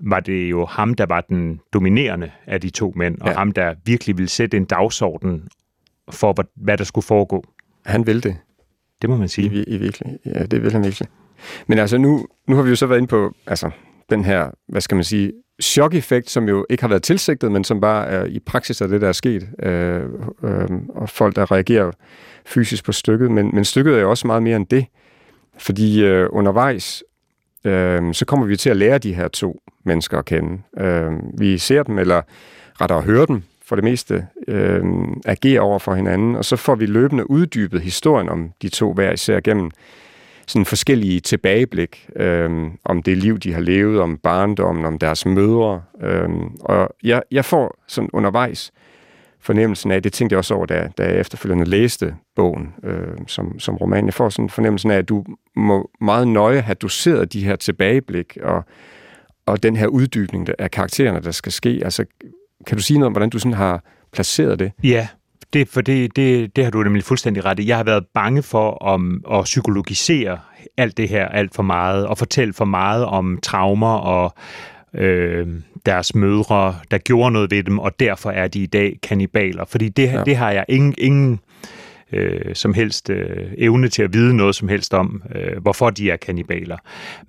var 0.00 0.20
det 0.20 0.50
jo 0.50 0.66
ham, 0.66 0.94
der 0.94 1.06
var 1.06 1.20
den 1.20 1.60
dominerende 1.72 2.30
af 2.46 2.60
de 2.60 2.70
to 2.70 2.92
mænd, 2.96 3.18
og 3.20 3.28
Ja. 3.28 3.34
ham, 3.34 3.52
der 3.52 3.74
virkelig 3.84 4.18
ville 4.18 4.28
sætte 4.28 4.56
en 4.56 4.64
dagsorden 4.64 5.48
for, 6.10 6.34
hvad- 6.56 6.78
der 6.78 6.84
skulle 6.84 7.04
foregå. 7.04 7.44
Han 7.86 8.06
vil 8.06 8.22
det. 8.22 8.36
Det 9.02 9.10
må 9.10 9.16
man 9.16 9.24
I, 9.24 9.28
sige. 9.28 9.64
i 9.64 9.76
virkelig. 9.76 10.18
Ja, 10.26 10.46
det 10.46 10.62
vil 10.62 10.72
han 10.72 10.84
virkelig. 10.84 11.08
Men 11.66 11.78
altså 11.78 11.98
nu, 11.98 12.26
nu 12.48 12.56
har 12.56 12.62
vi 12.62 12.70
jo 12.70 12.76
så 12.76 12.86
været 12.86 12.98
inde 12.98 13.08
på 13.08 13.32
altså, 13.46 13.70
den 14.10 14.24
her, 14.24 14.50
hvad 14.68 14.80
skal 14.80 14.94
man 14.94 15.04
sige, 15.04 15.32
chok-effekt, 15.62 16.30
som 16.30 16.48
jo 16.48 16.66
ikke 16.70 16.82
har 16.82 16.88
været 16.88 17.02
tilsigtet, 17.02 17.52
men 17.52 17.64
som 17.64 17.80
bare 17.80 18.06
er 18.06 18.24
i 18.24 18.38
praksis 18.38 18.80
af 18.82 18.88
det, 18.88 19.00
der 19.00 19.08
er 19.08 19.12
sket. 19.12 19.48
Øh, 19.62 20.02
øh, 20.42 20.68
og 20.88 21.08
folk, 21.08 21.36
der 21.36 21.52
reagerer 21.52 21.90
fysisk 22.46 22.84
på 22.84 22.92
stykket. 22.92 23.30
Men, 23.30 23.50
men 23.54 23.64
stykket 23.64 23.94
er 23.94 23.98
jo 24.00 24.10
også 24.10 24.26
meget 24.26 24.42
mere 24.42 24.56
end 24.56 24.66
det. 24.66 24.86
Fordi 25.58 26.04
øh, 26.04 26.28
undervejs, 26.32 27.02
øh, 27.66 28.14
så 28.14 28.24
kommer 28.24 28.46
vi 28.46 28.56
til 28.56 28.70
at 28.70 28.76
lære 28.76 28.98
de 28.98 29.14
her 29.14 29.28
to 29.28 29.60
mennesker 29.84 30.18
at 30.18 30.24
kende. 30.24 30.58
Øh, 30.78 31.12
vi 31.38 31.58
ser 31.58 31.82
dem, 31.82 31.98
eller 31.98 32.22
rettere 32.80 33.02
hører 33.02 33.26
dem, 33.26 33.42
for 33.66 33.76
det 33.76 33.84
meste 33.84 34.26
øh, 34.48 34.84
agere 35.24 35.60
over 35.60 35.78
for 35.78 35.94
hinanden, 35.94 36.36
og 36.36 36.44
så 36.44 36.56
får 36.56 36.74
vi 36.74 36.86
løbende 36.86 37.30
uddybet 37.30 37.80
historien 37.80 38.28
om 38.28 38.50
de 38.62 38.68
to 38.68 38.92
hver 38.92 39.12
især 39.12 39.40
gennem 39.40 39.70
sådan 40.46 40.64
forskellige 40.64 41.20
tilbageblik 41.20 42.08
øh, 42.16 42.50
om 42.84 43.02
det 43.02 43.18
liv, 43.18 43.38
de 43.38 43.52
har 43.52 43.60
levet, 43.60 44.00
om 44.00 44.16
barndommen, 44.16 44.84
om 44.84 44.98
deres 44.98 45.26
mødre. 45.26 45.82
Øh, 46.02 46.28
og 46.60 46.88
jeg, 47.02 47.22
jeg 47.30 47.44
får 47.44 47.78
sådan 47.86 48.10
undervejs 48.12 48.72
fornemmelsen 49.46 49.90
af, 49.90 50.02
det 50.02 50.12
tænkte 50.12 50.34
jeg 50.34 50.38
også 50.38 50.54
over, 50.54 50.66
da, 50.66 50.88
da 50.98 51.02
jeg 51.02 51.20
efterfølgende 51.20 51.64
læste 51.64 52.14
bogen 52.36 52.74
øh, 52.82 53.16
som, 53.26 53.58
som 53.58 53.76
roman, 53.76 54.06
jeg 54.06 54.14
får 54.14 54.28
sådan 54.28 54.50
fornemmelsen 54.50 54.90
af, 54.90 54.96
at 54.96 55.08
du 55.08 55.24
må 55.56 55.90
meget 56.00 56.28
nøje 56.28 56.60
have 56.60 56.74
doseret 56.74 57.32
de 57.32 57.44
her 57.44 57.56
tilbageblik 57.56 58.38
og, 58.42 58.64
og 59.46 59.62
den 59.62 59.76
her 59.76 59.86
uddybning 59.86 60.48
af 60.58 60.70
karaktererne, 60.70 61.20
der 61.20 61.30
skal 61.30 61.52
ske. 61.52 61.80
Altså, 61.84 62.04
kan 62.66 62.76
du 62.76 62.82
sige 62.82 62.98
noget 62.98 63.06
om, 63.06 63.12
hvordan 63.12 63.30
du 63.30 63.38
sådan 63.38 63.52
har 63.52 63.84
placeret 64.12 64.58
det? 64.58 64.72
Ja, 64.84 65.08
det, 65.52 65.68
for 65.68 65.80
det, 65.80 66.16
det, 66.16 66.56
det 66.56 66.64
har 66.64 66.70
du 66.70 66.82
nemlig 66.82 67.04
fuldstændig 67.04 67.44
ret 67.44 67.58
i. 67.58 67.68
Jeg 67.68 67.76
har 67.76 67.84
været 67.84 68.04
bange 68.14 68.42
for 68.42 68.70
om, 68.70 69.24
at 69.32 69.44
psykologisere 69.44 70.38
alt 70.76 70.96
det 70.96 71.08
her 71.08 71.28
alt 71.28 71.54
for 71.54 71.62
meget, 71.62 72.06
og 72.06 72.18
fortælle 72.18 72.52
for 72.52 72.64
meget 72.64 73.04
om 73.04 73.38
traumer 73.42 73.94
og 73.94 74.34
øh, 74.96 75.46
deres 75.86 76.14
mødre, 76.14 76.74
der 76.90 76.98
gjorde 76.98 77.30
noget 77.30 77.50
ved 77.50 77.62
dem, 77.62 77.78
og 77.78 78.00
derfor 78.00 78.30
er 78.30 78.48
de 78.48 78.62
i 78.62 78.66
dag 78.66 78.98
kanibaler. 79.02 79.64
Fordi 79.64 79.88
det, 79.88 80.02
Ja. 80.12 80.22
det 80.24 80.36
har 80.36 80.50
jeg 80.50 80.64
ingen, 80.68 80.94
ingen 80.98 81.40
øh, 82.12 82.54
som 82.54 82.74
helst 82.74 83.10
øh, 83.10 83.52
evne 83.58 83.88
til 83.88 84.02
at 84.02 84.12
vide 84.14 84.36
noget 84.36 84.54
som 84.54 84.68
helst 84.68 84.94
om, 84.94 85.22
øh, 85.34 85.62
hvorfor 85.62 85.90
de 85.90 86.10
er 86.10 86.16
kanibaler. 86.16 86.76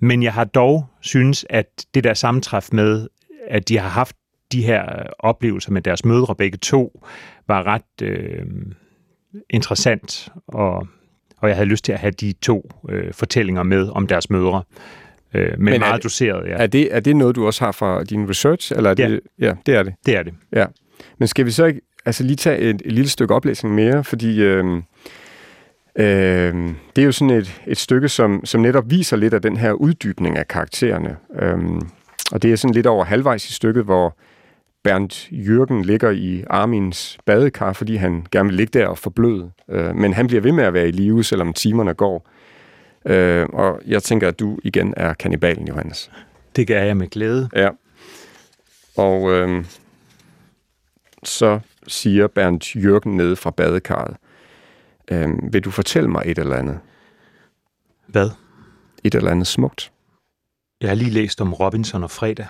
Men 0.00 0.22
jeg 0.22 0.32
har 0.32 0.44
dog 0.44 0.86
synes, 1.00 1.46
at 1.50 1.66
det 1.94 2.04
der 2.04 2.14
sammentræf 2.14 2.68
med, 2.72 3.08
at 3.48 3.68
de 3.68 3.78
har 3.78 3.88
haft 3.88 4.16
de 4.52 4.62
her 4.62 4.82
oplevelser 5.18 5.72
med 5.72 5.82
deres 5.82 6.04
mødre 6.04 6.34
begge 6.34 6.58
to, 6.58 7.04
var 7.48 7.66
ret 7.66 8.02
øh, 8.02 8.42
interessant, 9.50 10.28
og, 10.48 10.86
og 11.38 11.48
jeg 11.48 11.56
havde 11.56 11.68
lyst 11.68 11.84
til 11.84 11.92
at 11.92 11.98
have 11.98 12.10
de 12.10 12.32
to 12.32 12.70
øh, 12.88 13.12
fortællinger 13.12 13.62
med 13.62 13.88
om 13.88 14.06
deres 14.06 14.30
mødre. 14.30 14.62
Øh, 15.34 15.50
men, 15.50 15.64
Men 15.64 15.74
er 15.74 15.78
meget 15.78 15.94
det- 15.94 16.04
doseret, 16.04 16.48
ja. 16.48 16.52
Er, 16.56 16.66
det, 16.66 16.94
er 16.94 17.00
det 17.00 17.16
noget, 17.16 17.36
du 17.36 17.46
også 17.46 17.64
har 17.64 17.72
fra 17.72 18.04
din 18.04 18.28
research? 18.30 18.72
Eller 18.76 18.90
er 18.90 18.94
Ja. 18.98 19.08
det, 19.10 19.20
ja, 19.38 19.54
det 19.66 19.74
er 19.74 19.82
det. 19.82 19.94
Det 20.06 20.16
er 20.16 20.22
det. 20.22 20.34
Ja. 20.52 20.66
Men 21.18 21.28
skal 21.28 21.46
vi 21.46 21.50
så 21.50 21.64
ikke 21.64 21.80
altså 22.06 22.24
lige 22.24 22.36
tage 22.36 22.58
et, 22.58 22.82
et 22.84 22.92
lille 22.92 23.08
stykke 23.08 23.34
oplæsning 23.34 23.74
mere, 23.74 24.04
fordi 24.04 24.40
øh, 24.42 24.64
øh, 25.98 26.54
det 26.96 27.02
er 27.02 27.06
jo 27.06 27.12
sådan 27.12 27.36
et, 27.36 27.60
et 27.66 27.78
stykke, 27.78 28.08
som, 28.08 28.40
som 28.44 28.60
netop 28.60 28.90
viser 28.90 29.16
lidt 29.16 29.34
af 29.34 29.42
den 29.42 29.56
her 29.56 29.72
uddybning 29.72 30.38
af 30.38 30.48
karaktererne. 30.48 31.16
Øh, 31.42 31.58
og 32.32 32.42
det 32.42 32.52
er 32.52 32.56
sådan 32.56 32.74
lidt 32.74 32.86
over 32.86 33.04
halvvejs 33.04 33.50
i 33.50 33.52
stykket, 33.52 33.84
hvor 33.84 34.16
Bernd 34.84 35.28
Jørgen 35.32 35.84
ligger 35.84 36.10
i 36.10 36.44
Armins 36.50 37.18
badekar, 37.26 37.72
fordi 37.72 37.96
han 37.96 38.26
gerne 38.32 38.48
vil 38.48 38.56
ligge 38.56 38.78
der 38.78 38.86
og 38.86 38.98
forbløde. 38.98 39.50
Øh, 39.70 39.96
men 39.96 40.12
han 40.12 40.26
bliver 40.26 40.40
ved 40.40 40.52
med 40.52 40.64
at 40.64 40.72
være 40.74 40.88
i 40.88 40.92
live, 40.92 41.24
selvom 41.24 41.52
timerne 41.52 41.94
går. 41.94 42.28
Øh, 43.08 43.46
og 43.52 43.80
jeg 43.86 44.02
tænker, 44.02 44.28
at 44.28 44.38
du 44.40 44.58
igen 44.64 44.94
er 44.96 45.14
kannibalen, 45.14 45.68
Johannes. 45.68 46.10
Det 46.56 46.66
gør 46.66 46.82
jeg 46.82 46.96
med 46.96 47.08
glæde. 47.08 47.48
Ja. 47.56 47.68
Og 48.96 49.30
øh, 49.32 49.64
så 51.24 51.60
siger 51.86 52.26
Bernd 52.26 52.76
Jørgen 52.76 53.16
nede 53.16 53.36
fra 53.36 53.50
badekarret, 53.50 54.16
øh, 55.10 55.28
vil 55.52 55.64
du 55.64 55.70
fortælle 55.70 56.10
mig 56.10 56.22
et 56.26 56.38
eller 56.38 56.56
andet? 56.56 56.80
Hvad? 58.06 58.30
Et 59.04 59.14
eller 59.14 59.30
andet 59.30 59.46
smukt? 59.46 59.92
Jeg 60.80 60.90
har 60.90 60.94
lige 60.94 61.10
læst 61.10 61.40
om 61.40 61.52
Robinson 61.52 62.02
og 62.02 62.10
Fredag. 62.10 62.46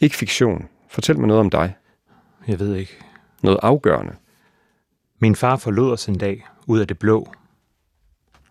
Ikke 0.00 0.16
fiktion. 0.16 0.68
Fortæl 0.88 1.18
mig 1.18 1.28
noget 1.28 1.40
om 1.40 1.50
dig. 1.50 1.76
Jeg 2.48 2.60
ved 2.60 2.74
ikke. 2.74 2.98
Noget 3.42 3.58
afgørende. 3.62 4.14
Min 5.18 5.36
far 5.36 5.56
forlod 5.56 5.92
os 5.92 6.06
en 6.06 6.18
dag 6.18 6.46
ud 6.66 6.80
af 6.80 6.88
det 6.88 6.98
blå. 6.98 7.28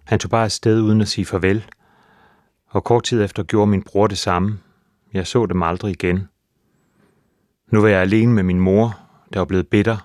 Han 0.05 0.19
tog 0.19 0.31
bare 0.31 0.43
afsted 0.43 0.81
uden 0.81 1.01
at 1.01 1.07
sige 1.07 1.25
farvel. 1.25 1.65
Og 2.69 2.83
kort 2.83 3.03
tid 3.03 3.23
efter 3.23 3.43
gjorde 3.43 3.71
min 3.71 3.83
bror 3.83 4.07
det 4.07 4.17
samme. 4.17 4.59
Jeg 5.13 5.27
så 5.27 5.45
dem 5.45 5.63
aldrig 5.63 5.91
igen. 5.91 6.27
Nu 7.71 7.81
var 7.81 7.87
jeg 7.87 8.01
alene 8.01 8.33
med 8.33 8.43
min 8.43 8.59
mor, 8.59 8.99
der 9.33 9.39
var 9.39 9.45
blevet 9.45 9.67
bitter. 9.67 9.97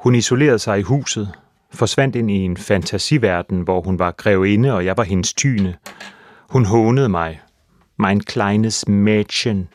Hun 0.00 0.14
isolerede 0.14 0.58
sig 0.58 0.78
i 0.78 0.82
huset, 0.82 1.32
forsvandt 1.72 2.16
ind 2.16 2.30
i 2.30 2.34
en 2.34 2.56
fantasiverden, 2.56 3.60
hvor 3.60 3.80
hun 3.80 3.98
var 3.98 4.10
grevinde, 4.10 4.72
og 4.72 4.84
jeg 4.84 4.96
var 4.96 5.02
hendes 5.02 5.34
tyne. 5.34 5.76
Hun 6.50 6.64
hånede 6.64 7.08
mig. 7.08 7.40
Mein 7.98 8.20
kleines 8.20 8.84
Mädchen. 8.88 9.68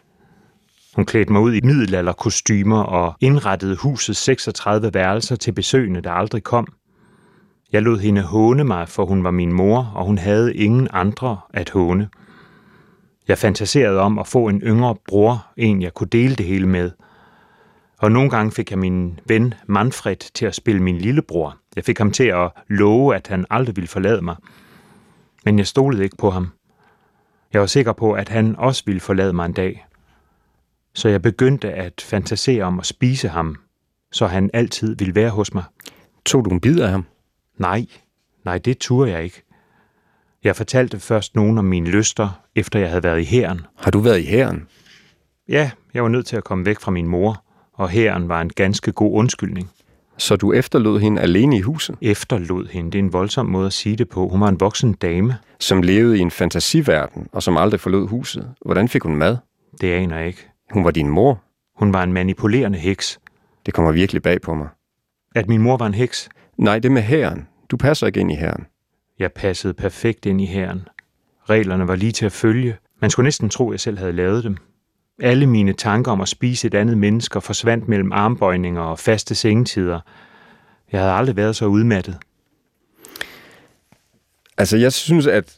Hun 0.96 1.06
klædte 1.06 1.32
mig 1.32 1.42
ud 1.42 1.54
i 1.54 1.62
middelalderkostymer 1.64 2.84
og 2.84 3.16
indrettede 3.20 3.76
husets 3.76 4.20
36 4.20 4.94
værelser 4.94 5.36
til 5.36 5.52
besøgende, 5.52 6.02
der 6.02 6.12
aldrig 6.12 6.44
kom. 6.44 6.68
Jeg 7.72 7.82
lod 7.82 8.00
hende 8.00 8.22
håne 8.22 8.64
mig, 8.64 8.90
for 8.90 9.06
hun 9.06 9.24
var 9.24 9.32
min 9.32 9.54
mor, 9.54 9.92
og 9.96 10.06
hun 10.06 10.18
havde 10.18 10.56
ingen 10.56 10.88
andre 10.92 11.40
at 11.54 11.70
håne. 11.70 12.10
Jeg 13.28 13.38
fantaserede 13.38 14.00
om 14.00 14.20
at 14.20 14.28
få 14.28 14.48
en 14.48 14.62
yngre 14.62 14.96
bror, 15.08 15.48
en 15.58 15.82
jeg 15.82 15.94
kunne 15.94 16.08
dele 16.08 16.36
det 16.36 16.46
hele 16.46 16.68
med. 16.68 16.92
Og 17.98 18.12
nogle 18.12 18.30
gange 18.30 18.52
fik 18.52 18.72
jeg 18.72 18.80
min 18.80 19.20
ven 19.26 19.54
Manfred 19.66 20.16
til 20.34 20.46
at 20.46 20.56
spille 20.56 20.82
min 20.82 20.98
lillebror. 20.98 21.58
Jeg 21.76 21.84
fik 21.84 21.98
ham 21.98 22.12
til 22.12 22.24
at 22.24 22.52
love, 22.68 23.16
at 23.16 23.28
han 23.28 23.46
aldrig 23.50 23.76
ville 23.76 23.88
forlade 23.88 24.22
mig. 24.22 24.36
Men 25.46 25.58
jeg 25.58 25.68
stolede 25.68 26.04
ikke 26.04 26.18
på 26.18 26.30
ham. 26.30 26.48
Jeg 27.54 27.62
var 27.62 27.68
sikker 27.68 27.94
på, 27.94 28.14
at 28.14 28.30
han 28.30 28.56
også 28.56 28.84
ville 28.86 29.02
forlade 29.02 29.34
mig 29.34 29.46
en 29.46 29.54
dag. 29.54 29.86
Så 30.94 31.10
jeg 31.10 31.22
begyndte 31.22 31.74
at 31.74 32.06
fantasere 32.08 32.64
om 32.64 32.80
at 32.80 32.86
spise 32.86 33.28
ham, 33.28 33.56
så 34.12 34.28
han 34.28 34.50
altid 34.54 34.96
ville 34.96 35.16
være 35.16 35.30
hos 35.30 35.54
mig. 35.54 35.64
Tog 36.26 36.46
du 36.46 36.50
en 36.50 36.60
bid 36.60 36.80
af 36.80 36.90
ham? 36.90 37.06
Nej, 37.62 37.86
nej, 38.46 38.58
det 38.58 38.78
turde 38.78 39.12
jeg 39.12 39.24
ikke. 39.24 39.44
Jeg 40.44 40.56
fortalte 40.56 41.00
først 41.00 41.36
nogen 41.36 41.58
om 41.58 41.66
mine 41.66 41.90
lyster, 41.90 42.42
efter 42.56 42.80
jeg 42.80 42.90
havde 42.90 43.04
været 43.04 43.22
i 43.22 43.24
hæren. 43.24 43.62
Har 43.78 43.92
du 43.92 44.00
været 44.00 44.20
i 44.20 44.26
hæren? 44.26 44.68
Ja, 45.50 45.72
jeg 45.94 46.04
var 46.04 46.10
nødt 46.10 46.26
til 46.26 46.36
at 46.36 46.44
komme 46.44 46.66
væk 46.66 46.80
fra 46.80 46.92
min 46.92 47.08
mor, 47.08 47.44
og 47.74 47.90
hæren 47.90 48.30
var 48.30 48.42
en 48.42 48.50
ganske 48.50 48.92
god 48.92 49.18
undskyldning. 49.18 49.70
Så 50.18 50.36
du 50.36 50.54
efterlod 50.54 51.00
hende 51.00 51.22
alene 51.22 51.58
i 51.58 51.62
huset, 51.62 51.96
Efterlod 52.02 52.68
hende, 52.68 52.92
det 52.92 53.00
er 53.00 53.04
en 53.04 53.14
voldsom 53.14 53.46
måde 53.46 53.66
at 53.66 53.74
sige 53.74 53.96
det 53.96 54.10
på. 54.10 54.28
Hun 54.28 54.42
var 54.42 54.48
en 54.48 54.60
voksen 54.60 54.94
dame. 54.94 55.38
som 55.60 55.82
levede 55.82 56.18
i 56.18 56.22
en 56.22 56.32
fantasiverden, 56.32 57.28
og 57.32 57.44
som 57.44 57.58
aldrig 57.58 57.80
forlod 57.80 58.08
huset. 58.08 58.54
Hvordan 58.66 58.90
fik 58.90 59.04
hun 59.04 59.16
mad? 59.16 59.38
Det 59.82 59.94
aner 59.94 60.18
jeg 60.18 60.28
ikke. 60.28 60.48
Hun 60.72 60.84
var 60.84 60.92
din 60.92 61.10
mor. 61.10 61.44
Hun 61.80 61.94
var 61.94 62.04
en 62.04 62.14
manipulerende 62.14 62.78
heks. 62.80 63.20
Det 63.66 63.74
kommer 63.74 63.92
virkelig 63.92 64.22
bag 64.22 64.42
på 64.42 64.54
mig. 64.54 64.68
At 65.36 65.48
min 65.48 65.62
mor 65.62 65.78
var 65.78 65.86
en 65.86 65.94
heks? 65.94 66.30
Nej, 66.58 66.80
det 66.80 66.92
med 66.92 67.02
hæren. 67.02 67.48
Du 67.72 67.78
passer 67.78 68.08
ikke 68.08 68.20
ind 68.20 68.32
i 68.32 68.36
hæren. 68.36 68.66
Jeg 69.20 69.32
passede 69.32 69.74
perfekt 69.74 70.26
ind 70.26 70.42
i 70.42 70.46
hæren. 70.46 70.88
Reglerne 71.50 71.88
var 71.88 71.96
lige 71.96 72.12
til 72.12 72.26
at 72.26 72.32
følge. 72.32 72.78
Man 73.00 73.10
skulle 73.10 73.24
næsten 73.24 73.50
tro, 73.50 73.70
at 73.70 73.74
jeg 73.74 73.80
selv 73.80 73.98
havde 73.98 74.12
lavet 74.12 74.44
dem. 74.44 74.58
Alle 75.22 75.48
mine 75.48 75.74
tanker 75.74 76.12
om 76.12 76.22
at 76.22 76.28
spise 76.28 76.68
et 76.68 76.74
andet 76.74 76.98
menneske 76.98 77.42
forsvandt 77.42 77.88
mellem 77.88 78.12
armbøjninger 78.12 78.82
og 78.82 79.00
faste 79.00 79.36
sengetider. 79.36 80.00
Jeg 80.92 81.00
havde 81.00 81.14
aldrig 81.14 81.36
været 81.36 81.56
så 81.56 81.66
udmattet. 81.66 82.18
Altså, 84.58 84.78
jeg 84.78 84.94
synes, 84.94 85.28
at 85.28 85.58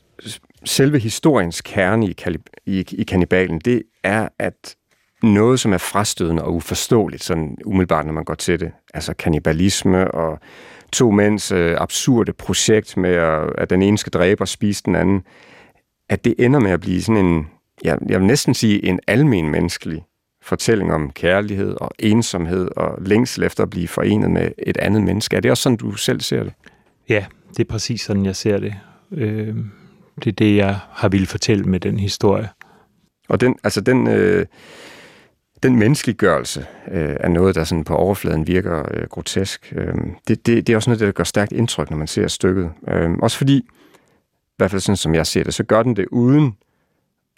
selve 0.66 1.00
historiens 1.00 1.62
kerne 1.62 2.10
i, 2.10 2.16
kalib- 2.22 2.62
i, 2.66 2.86
i 2.92 3.04
kannibalen, 3.04 3.60
det 3.60 3.84
er, 4.04 4.30
at 4.40 4.76
noget, 5.24 5.60
som 5.60 5.74
er 5.74 5.78
frastødende 5.78 6.44
og 6.44 6.54
uforståeligt, 6.54 7.24
sådan 7.24 7.58
umiddelbart, 7.66 8.06
når 8.06 8.14
man 8.14 8.24
går 8.24 8.34
til 8.34 8.60
det, 8.60 8.72
altså 8.94 9.14
kannibalisme 9.14 10.12
og 10.12 10.40
to 10.94 11.12
mænds 11.12 11.52
øh, 11.52 11.76
absurde 11.80 12.34
projekt 12.34 12.98
med, 12.98 13.10
at, 13.10 13.50
at 13.58 13.70
den 13.70 13.82
ene 13.82 13.98
skal 13.98 14.12
dræbe 14.12 14.42
og 14.42 14.48
spise 14.48 14.84
den 14.86 14.96
anden, 14.96 15.24
at 16.10 16.26
det 16.26 16.36
ender 16.38 16.60
med 16.60 16.72
at 16.72 16.80
blive 16.80 17.02
sådan 17.02 17.26
en, 17.26 17.48
jeg, 17.84 17.98
jeg 18.10 18.20
vil 18.20 18.28
næsten 18.28 18.54
sige, 18.54 18.86
en 18.86 19.00
almen 19.08 19.50
menneskelig 19.50 20.04
fortælling 20.42 20.94
om 20.94 21.12
kærlighed 21.12 21.76
og 21.82 21.92
ensomhed 22.00 22.68
og 22.76 22.98
længsel 23.02 23.44
efter 23.44 23.64
at 23.64 23.70
blive 23.70 23.88
forenet 23.88 24.32
med 24.32 24.52
et 24.58 24.78
andet 24.78 25.04
menneske. 25.04 25.36
Er 25.36 25.40
det 25.40 25.52
også 25.52 25.64
sådan, 25.64 25.78
du 25.78 25.92
selv 25.92 26.22
ser 26.22 26.44
det? 26.44 26.54
Ja, 27.10 27.26
det 27.50 27.60
er 27.60 27.70
præcis 27.70 28.02
sådan, 28.02 28.26
jeg 28.26 28.36
ser 28.36 28.58
det. 28.58 28.76
Øh, 29.12 29.56
det 30.16 30.28
er 30.28 30.32
det, 30.32 30.56
jeg 30.56 30.78
har 30.92 31.10
ville 31.10 31.28
fortælle 31.28 31.64
med 31.64 31.80
den 31.80 32.00
historie. 32.00 32.50
Og 33.30 33.42
den, 33.42 33.56
altså 33.64 33.82
den, 33.82 34.08
øh, 34.08 34.46
den 35.64 35.76
menneskeliggørelse 35.76 36.66
øh, 36.92 37.16
er 37.20 37.28
noget, 37.28 37.56
der 37.56 37.64
sådan 37.64 37.84
på 37.84 37.96
overfladen 37.96 38.48
virker 38.48 38.84
øh, 38.94 39.08
grotesk. 39.08 39.74
Øh, 39.76 39.94
det, 40.28 40.46
det, 40.48 40.68
det 40.68 40.74
er 40.74 40.78
også 40.78 40.90
noget, 40.90 41.00
der 41.00 41.12
gør 41.12 41.24
stærkt 41.24 41.52
indtryk, 41.52 41.90
når 41.90 41.98
man 41.98 42.08
ser 42.08 42.28
stykket. 42.28 42.72
Øh, 42.88 43.12
også 43.12 43.38
fordi, 43.38 43.58
i 43.58 44.56
hvert 44.58 44.72
fald 44.72 44.82
sådan 44.82 44.98
som 44.98 45.16
jeg 45.16 45.28
ser 45.28 45.44
det, 45.44 45.54
så 45.54 45.64
gør 45.64 45.84
den 45.84 45.96
det 45.96 46.06
uden 46.12 46.56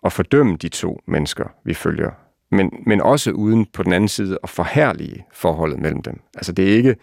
at 0.05 0.13
fordømme 0.13 0.57
de 0.57 0.69
to 0.69 1.01
mennesker, 1.07 1.45
vi 1.63 1.73
følger. 1.73 2.11
Men, 2.51 2.71
men 2.85 3.01
også 3.01 3.31
uden 3.31 3.65
på 3.73 3.83
den 3.83 3.93
anden 3.93 4.07
side 4.07 4.38
at 4.43 4.49
forhærlige 4.49 5.25
forholdet 5.33 5.79
mellem 5.79 6.01
dem. 6.01 6.19
Altså 6.35 6.51
det 6.51 6.71
er 6.71 6.75
ikke, 6.75 6.95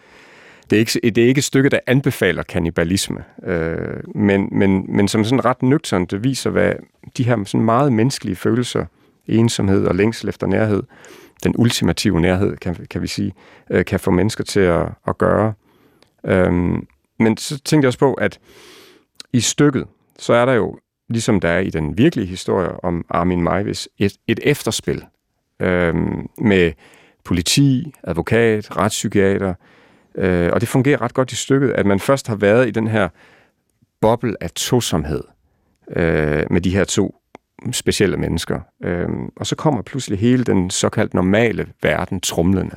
det 0.69 0.75
er 0.75 0.79
ikke, 0.79 0.99
det 1.03 1.17
er 1.17 1.27
ikke 1.27 1.39
et 1.39 1.43
stykke, 1.43 1.69
der 1.69 1.79
anbefaler 1.87 2.43
kannibalisme, 2.43 3.23
øh, 3.43 4.15
men, 4.15 4.49
men, 4.51 4.85
men 4.95 5.07
som 5.07 5.23
sådan 5.23 5.45
ret 5.45 5.63
nøgternt 5.63 6.23
viser, 6.23 6.49
hvad 6.49 6.73
de 7.17 7.23
her 7.23 7.43
sådan 7.43 7.65
meget 7.65 7.93
menneskelige 7.93 8.35
følelser, 8.35 8.85
ensomhed 9.27 9.85
og 9.85 9.95
længsel 9.95 10.29
efter 10.29 10.47
nærhed, 10.47 10.83
den 11.43 11.55
ultimative 11.57 12.21
nærhed, 12.21 12.57
kan, 12.57 12.75
kan 12.89 13.01
vi 13.01 13.07
sige, 13.07 13.33
øh, 13.69 13.85
kan 13.85 13.99
få 13.99 14.11
mennesker 14.11 14.43
til 14.43 14.59
at, 14.59 14.89
at 15.07 15.17
gøre. 15.17 15.53
Øhm, 16.25 16.87
men 17.19 17.37
så 17.37 17.59
tænkte 17.59 17.85
jeg 17.85 17.87
også 17.87 17.99
på, 17.99 18.13
at 18.13 18.39
i 19.33 19.39
stykket, 19.39 19.87
så 20.19 20.33
er 20.33 20.45
der 20.45 20.53
jo, 20.53 20.79
ligesom 21.09 21.39
der 21.39 21.49
er 21.49 21.59
i 21.59 21.69
den 21.69 21.97
virkelige 21.97 22.27
historie 22.27 22.83
om 22.83 23.05
Armin 23.09 23.43
Meiwes, 23.43 23.89
et, 23.97 24.13
et 24.27 24.39
efterspil 24.43 25.05
øhm, 25.59 26.27
med 26.37 26.71
politi, 27.23 27.93
advokat, 28.03 28.77
retspsykiater, 28.77 29.53
øh, 30.15 30.49
og 30.53 30.61
det 30.61 30.69
fungerer 30.69 31.01
ret 31.01 31.13
godt 31.13 31.31
i 31.31 31.35
stykket, 31.35 31.71
at 31.71 31.85
man 31.85 31.99
først 31.99 32.27
har 32.27 32.35
været 32.35 32.67
i 32.67 32.71
den 32.71 32.87
her 32.87 33.09
boble 34.01 34.35
af 34.41 34.51
tosomhed 34.51 35.23
øh, 35.95 36.43
med 36.49 36.61
de 36.61 36.75
her 36.75 36.83
to 36.83 37.15
specielle 37.71 38.17
mennesker. 38.17 38.59
Øh, 38.83 39.09
og 39.35 39.47
så 39.47 39.55
kommer 39.55 39.81
pludselig 39.81 40.19
hele 40.19 40.43
den 40.43 40.69
såkaldt 40.69 41.13
normale 41.13 41.67
verden 41.83 42.19
trumlende 42.19 42.75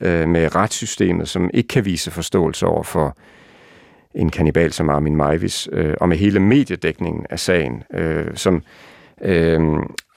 øh, 0.00 0.28
med 0.28 0.54
retssystemet, 0.54 1.28
som 1.28 1.50
ikke 1.54 1.68
kan 1.68 1.84
vise 1.84 2.10
forståelse 2.10 2.66
over 2.66 2.82
for 2.82 3.16
en 4.14 4.30
kanibal 4.30 4.72
som 4.72 4.88
Armin 4.88 5.16
Meivis, 5.16 5.68
øh, 5.72 5.94
og 6.00 6.08
med 6.08 6.16
hele 6.16 6.40
mediedækningen 6.40 7.26
af 7.30 7.40
sagen, 7.40 7.82
øh, 7.94 8.26
som 8.34 8.62
øh, 9.22 9.60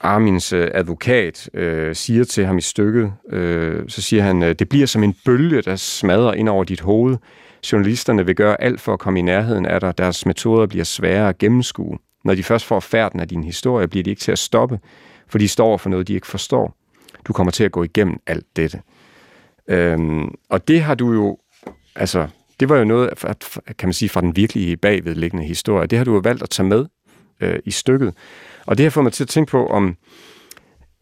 Armins 0.00 0.52
øh, 0.52 0.70
advokat 0.74 1.50
øh, 1.54 1.94
siger 1.94 2.24
til 2.24 2.46
ham 2.46 2.58
i 2.58 2.60
stykket, 2.60 3.12
øh, 3.30 3.84
så 3.88 4.02
siger 4.02 4.22
han, 4.22 4.42
øh, 4.42 4.54
det 4.58 4.68
bliver 4.68 4.86
som 4.86 5.02
en 5.02 5.14
bølge, 5.24 5.62
der 5.62 5.76
smadrer 5.76 6.32
ind 6.32 6.48
over 6.48 6.64
dit 6.64 6.80
hoved. 6.80 7.16
Journalisterne 7.72 8.26
vil 8.26 8.34
gøre 8.34 8.60
alt 8.62 8.80
for 8.80 8.92
at 8.92 8.98
komme 8.98 9.18
i 9.18 9.22
nærheden 9.22 9.66
af 9.66 9.80
dig. 9.80 9.98
Deres 9.98 10.26
metoder 10.26 10.66
bliver 10.66 10.84
svære 10.84 11.28
at 11.28 11.38
gennemskue. 11.38 11.98
Når 12.26 12.34
de 12.34 12.42
først 12.42 12.64
får 12.64 12.80
færden 12.80 13.20
af 13.20 13.28
din 13.28 13.44
historie, 13.44 13.88
bliver 13.88 14.02
de 14.02 14.10
ikke 14.10 14.20
til 14.20 14.32
at 14.32 14.38
stoppe, 14.38 14.80
for 15.28 15.38
de 15.38 15.48
står 15.48 15.76
for 15.76 15.90
noget, 15.90 16.08
de 16.08 16.14
ikke 16.14 16.26
forstår. 16.26 16.76
Du 17.24 17.32
kommer 17.32 17.50
til 17.50 17.64
at 17.64 17.72
gå 17.72 17.82
igennem 17.82 18.20
alt 18.26 18.46
dette. 18.56 18.80
Øhm, 19.68 20.34
og 20.50 20.68
det 20.68 20.82
har 20.82 20.94
du 20.94 21.12
jo, 21.12 21.38
altså, 21.96 22.28
det 22.60 22.68
var 22.68 22.76
jo 22.76 22.84
noget, 22.84 23.10
kan 23.78 23.88
man 23.88 23.92
sige, 23.92 24.08
fra 24.08 24.20
den 24.20 24.36
virkelige 24.36 24.76
bagvedliggende 24.76 25.44
historie. 25.44 25.86
Det 25.86 25.98
har 25.98 26.04
du 26.04 26.14
jo 26.14 26.20
valgt 26.24 26.42
at 26.42 26.50
tage 26.50 26.68
med 26.68 26.86
øh, 27.40 27.58
i 27.64 27.70
stykket. 27.70 28.14
Og 28.66 28.78
det 28.78 28.84
har 28.84 28.90
fået 28.90 29.04
mig 29.04 29.12
til 29.12 29.24
at 29.24 29.28
tænke 29.28 29.50
på, 29.50 29.66
om, 29.66 29.96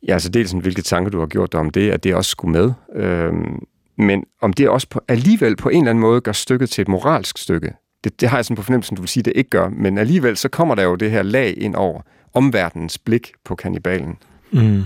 ja, 0.08 0.12
altså 0.12 0.28
dels 0.28 0.52
hvilke 0.52 0.82
tanker 0.82 1.10
du 1.10 1.18
har 1.18 1.26
gjort 1.26 1.52
dig 1.52 1.60
om 1.60 1.70
det, 1.70 1.90
at 1.90 2.04
det 2.04 2.14
også 2.14 2.30
skulle 2.30 2.52
med, 2.52 2.72
øhm, 2.96 3.66
men 3.98 4.24
om 4.42 4.52
det 4.52 4.68
også 4.68 4.88
på, 4.88 5.00
alligevel 5.08 5.56
på 5.56 5.68
en 5.68 5.78
eller 5.78 5.90
anden 5.90 6.02
måde 6.02 6.20
gør 6.20 6.32
stykket 6.32 6.70
til 6.70 6.82
et 6.82 6.88
moralsk 6.88 7.38
stykke. 7.38 7.72
Det, 8.04 8.20
det 8.20 8.28
har 8.28 8.38
jeg 8.38 8.44
sådan 8.44 8.56
på 8.56 8.62
fornemmelsen, 8.62 8.96
du 8.96 9.02
vil 9.02 9.08
sige, 9.08 9.22
det 9.22 9.32
ikke 9.36 9.50
gør. 9.50 9.68
Men 9.68 9.98
alligevel 9.98 10.36
så 10.36 10.48
kommer 10.48 10.74
der 10.74 10.82
jo 10.82 10.94
det 10.94 11.10
her 11.10 11.22
lag 11.22 11.54
ind 11.56 11.74
over 11.74 12.00
omverdenens 12.34 12.98
blik 12.98 13.32
på 13.44 13.54
kannibalen. 13.54 14.16
Mm. 14.50 14.82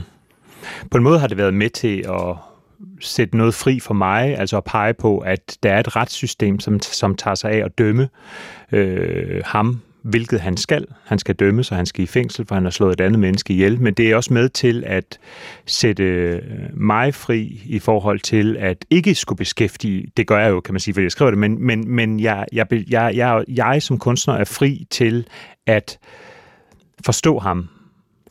På 0.91 0.99
en 0.99 1.05
måde 1.05 1.19
har 1.19 1.27
det 1.27 1.37
været 1.37 1.55
med 1.55 1.71
til 1.71 2.05
at 2.09 2.37
sætte 3.01 3.37
noget 3.37 3.55
fri 3.55 3.81
for 3.81 3.95
mig, 3.95 4.39
altså 4.39 4.57
at 4.57 4.65
pege 4.65 4.95
på, 4.95 5.19
at 5.19 5.59
der 5.63 5.73
er 5.73 5.81
et 5.81 5.97
retssystem, 5.97 6.61
som, 6.61 6.81
som 6.81 7.15
tager 7.15 7.35
sig 7.35 7.51
af 7.51 7.65
at 7.65 7.79
dømme 7.79 8.09
øh, 8.73 9.43
ham, 9.45 9.81
hvilket 10.09 10.41
han 10.41 10.57
skal. 10.57 10.87
Han 11.05 11.19
skal 11.19 11.35
dømmes, 11.35 11.71
og 11.71 11.77
han 11.77 11.87
skal 11.87 12.05
i 12.05 12.07
fængsel, 12.07 12.47
for 12.47 12.55
han 12.55 12.65
har 12.65 12.71
slået 12.71 12.93
et 12.93 13.01
andet 13.01 13.21
menneske 13.21 13.53
ihjel. 13.53 13.81
Men 13.81 13.95
det 13.95 14.11
er 14.11 14.17
også 14.17 14.35
med 14.35 14.49
til 14.49 14.85
at 14.87 15.19
sætte 15.67 16.41
mig 16.75 17.15
fri 17.15 17.63
i 17.65 17.79
forhold 17.79 18.21
til 18.21 18.57
at 18.57 18.85
ikke 18.91 19.15
skulle 19.15 19.37
beskæftige, 19.37 20.07
det 20.17 20.27
gør 20.27 20.39
jeg 20.39 20.51
jo, 20.51 20.61
kan 20.61 20.75
man 20.75 20.81
sige, 20.81 20.95
fordi 20.95 21.03
jeg 21.03 21.13
skriver 21.13 21.31
det, 21.31 21.39
men, 21.39 21.67
men, 21.67 21.91
men 21.91 22.21
jeg, 22.21 22.47
jeg, 22.53 22.67
jeg, 22.73 23.13
jeg, 23.17 23.45
jeg 23.49 23.83
som 23.83 23.99
kunstner 23.99 24.35
er 24.35 24.45
fri 24.45 24.87
til 24.91 25.27
at 25.67 25.99
forstå 27.05 27.39
ham, 27.39 27.69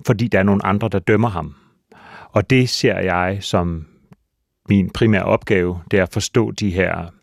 fordi 0.06 0.28
der 0.28 0.40
er 0.40 0.44
nogle 0.44 0.66
andre, 0.66 0.90
der 0.90 1.00
dømmer 1.00 1.30
ham. 1.30 1.56
Og 2.32 2.50
det 2.50 2.70
ser 2.70 3.00
jeg 3.00 3.38
som 3.42 3.86
min 4.70 4.90
primære 4.90 5.24
opgave, 5.24 5.80
det 5.92 6.00
er 6.00 6.04
at 6.04 6.14
forstå 6.14 6.52
de 6.52 6.70
her 6.70 7.17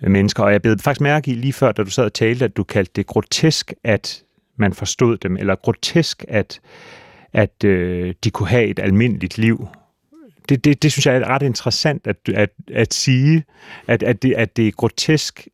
mennesker. 0.00 0.42
Og 0.42 0.52
jeg 0.52 0.62
blev 0.62 0.78
faktisk 0.78 1.00
mærke 1.00 1.30
i 1.30 1.34
lige 1.34 1.52
før, 1.52 1.72
da 1.72 1.82
du 1.82 1.90
sad 1.90 2.04
og 2.04 2.14
talte, 2.14 2.44
at 2.44 2.56
du 2.56 2.64
kaldte 2.64 2.92
det 2.96 3.06
grotesk, 3.06 3.72
at 3.84 4.22
man 4.56 4.72
forstod 4.72 5.16
dem, 5.16 5.36
eller 5.36 5.54
grotesk, 5.54 6.24
at, 6.28 6.60
at 7.32 7.64
øh, 7.64 8.14
de 8.24 8.30
kunne 8.30 8.48
have 8.48 8.64
et 8.64 8.78
almindeligt 8.78 9.38
liv. 9.38 9.68
Det, 10.48 10.64
det, 10.64 10.82
det 10.82 10.92
synes 10.92 11.06
jeg 11.06 11.16
er 11.16 11.28
ret 11.28 11.42
interessant 11.42 12.06
at, 12.06 12.16
at, 12.34 12.50
at 12.72 12.94
sige, 12.94 13.44
at, 13.86 14.02
at, 14.02 14.22
det, 14.22 14.34
at 14.34 14.56
det 14.56 14.68
er 14.68 14.72
grotesk, 14.72 15.48